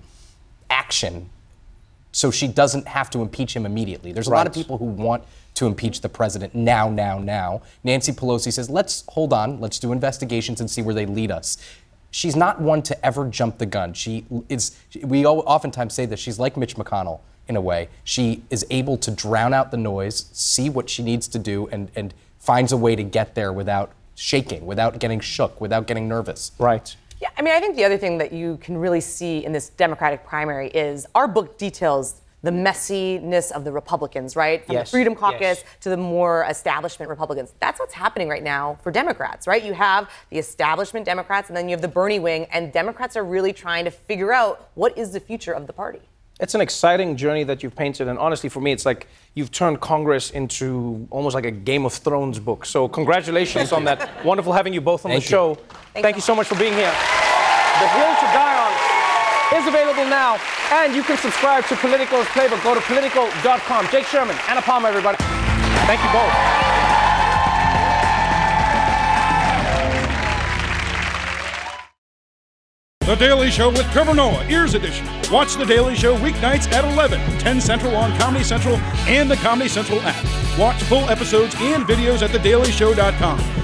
action 0.70 1.30
so 2.14 2.30
she 2.30 2.46
doesn't 2.46 2.86
have 2.86 3.10
to 3.10 3.22
impeach 3.22 3.56
him 3.56 3.66
immediately. 3.66 4.12
There's 4.12 4.28
a 4.28 4.30
lot 4.30 4.46
of 4.46 4.54
people 4.54 4.78
who 4.78 4.84
want 4.84 5.24
to 5.54 5.66
impeach 5.66 6.00
the 6.00 6.08
president 6.08 6.54
now, 6.54 6.88
now, 6.88 7.18
now. 7.18 7.62
Nancy 7.82 8.12
Pelosi 8.12 8.52
says, 8.52 8.70
let's 8.70 9.04
hold 9.08 9.32
on, 9.32 9.60
let's 9.60 9.80
do 9.80 9.90
investigations 9.90 10.60
and 10.60 10.70
see 10.70 10.80
where 10.80 10.94
they 10.94 11.06
lead 11.06 11.32
us. 11.32 11.58
She's 12.14 12.36
not 12.36 12.60
one 12.60 12.80
to 12.82 13.04
ever 13.04 13.26
jump 13.28 13.58
the 13.58 13.66
gun. 13.66 13.92
She 13.92 14.24
is, 14.48 14.78
we 15.02 15.26
o- 15.26 15.40
oftentimes 15.40 15.94
say 15.94 16.06
that 16.06 16.20
she's 16.20 16.38
like 16.38 16.56
Mitch 16.56 16.76
McConnell 16.76 17.18
in 17.48 17.56
a 17.56 17.60
way. 17.60 17.88
She 18.04 18.44
is 18.50 18.64
able 18.70 18.96
to 18.98 19.10
drown 19.10 19.52
out 19.52 19.72
the 19.72 19.78
noise, 19.78 20.26
see 20.32 20.70
what 20.70 20.88
she 20.88 21.02
needs 21.02 21.26
to 21.26 21.40
do, 21.40 21.66
and, 21.72 21.90
and 21.96 22.14
finds 22.38 22.70
a 22.70 22.76
way 22.76 22.94
to 22.94 23.02
get 23.02 23.34
there 23.34 23.52
without 23.52 23.90
shaking, 24.14 24.64
without 24.64 25.00
getting 25.00 25.18
shook, 25.18 25.60
without 25.60 25.88
getting 25.88 26.06
nervous. 26.06 26.52
Right. 26.56 26.94
Yeah, 27.20 27.30
I 27.36 27.42
mean, 27.42 27.52
I 27.52 27.58
think 27.58 27.74
the 27.74 27.82
other 27.82 27.98
thing 27.98 28.18
that 28.18 28.32
you 28.32 28.58
can 28.58 28.78
really 28.78 29.00
see 29.00 29.44
in 29.44 29.50
this 29.50 29.70
Democratic 29.70 30.24
primary 30.24 30.68
is 30.68 31.08
our 31.16 31.26
book 31.26 31.58
details 31.58 32.20
the 32.44 32.50
messiness 32.50 33.50
of 33.50 33.64
the 33.64 33.72
Republicans, 33.72 34.36
right? 34.36 34.64
From 34.64 34.74
Yes, 34.74 34.90
the 34.90 34.96
Freedom 34.96 35.14
Caucus 35.14 35.40
yes. 35.40 35.64
to 35.80 35.88
the 35.88 35.96
more 35.96 36.44
establishment 36.48 37.08
Republicans. 37.08 37.54
That's 37.58 37.80
what's 37.80 37.94
happening 37.94 38.28
right 38.28 38.42
now 38.42 38.78
for 38.82 38.92
Democrats, 38.92 39.46
right? 39.46 39.64
You 39.64 39.72
have 39.72 40.10
the 40.28 40.38
establishment 40.38 41.06
Democrats 41.06 41.48
and 41.48 41.56
then 41.56 41.68
you 41.68 41.72
have 41.72 41.80
the 41.80 41.88
Bernie 41.88 42.18
wing, 42.18 42.46
and 42.52 42.70
Democrats 42.70 43.16
are 43.16 43.24
really 43.24 43.54
trying 43.54 43.86
to 43.86 43.90
figure 43.90 44.30
out 44.32 44.70
what 44.74 44.96
is 44.98 45.12
the 45.12 45.20
future 45.20 45.52
of 45.52 45.66
the 45.66 45.72
party. 45.72 46.02
It's 46.40 46.54
an 46.54 46.60
exciting 46.60 47.16
journey 47.16 47.44
that 47.44 47.62
you've 47.62 47.76
painted, 47.76 48.08
and 48.08 48.18
honestly, 48.18 48.50
for 48.50 48.60
me, 48.60 48.72
it's 48.72 48.84
like 48.84 49.06
you've 49.34 49.52
turned 49.52 49.80
Congress 49.80 50.30
into 50.30 51.06
almost 51.10 51.34
like 51.34 51.46
a 51.46 51.50
Game 51.50 51.86
of 51.86 51.92
Thrones 51.94 52.40
book. 52.40 52.66
So, 52.66 52.88
congratulations 52.88 53.72
on 53.72 53.84
that. 53.84 54.24
Wonderful 54.24 54.52
having 54.52 54.74
you 54.74 54.80
both 54.80 55.04
on 55.04 55.12
Thank 55.12 55.22
the 55.22 55.26
you. 55.26 55.30
show. 55.30 55.54
Thank, 55.94 56.16
you 56.16 56.22
so 56.22 56.34
much 56.34 56.48
for 56.48 56.56
being 56.56 56.72
here. 56.72 56.90
The 56.90 57.88
Hill 57.88 58.14
to 58.16 58.26
Die 58.34 58.50
On 58.50 58.53
is 59.54 59.66
available 59.66 60.04
now, 60.04 60.38
and 60.70 60.94
you 60.94 61.02
can 61.02 61.16
subscribe 61.18 61.64
to 61.66 61.76
Politico's 61.76 62.26
playbook. 62.26 62.62
Go 62.64 62.74
to 62.74 62.80
politico.com. 62.80 63.88
Jake 63.90 64.06
Sherman, 64.06 64.36
Anna 64.48 64.62
Palmer, 64.62 64.88
everybody. 64.88 65.16
Thank 65.86 66.02
you 66.02 66.10
both. 66.12 66.74
The 73.06 73.16
Daily 73.16 73.50
Show 73.50 73.68
with 73.68 73.84
Trevor 73.92 74.14
Noah, 74.14 74.46
Ears 74.48 74.74
Edition. 74.74 75.06
Watch 75.30 75.56
The 75.56 75.66
Daily 75.66 75.94
Show 75.94 76.16
weeknights 76.16 76.72
at 76.72 76.84
11, 76.84 77.20
10 77.38 77.60
Central 77.60 77.94
on 77.96 78.16
Comedy 78.18 78.42
Central 78.42 78.76
and 79.06 79.30
the 79.30 79.36
Comedy 79.36 79.68
Central 79.68 80.00
app. 80.02 80.58
Watch 80.58 80.82
full 80.84 81.08
episodes 81.10 81.54
and 81.58 81.84
videos 81.84 82.22
at 82.22 82.30
thedailyshow.com. 82.30 83.63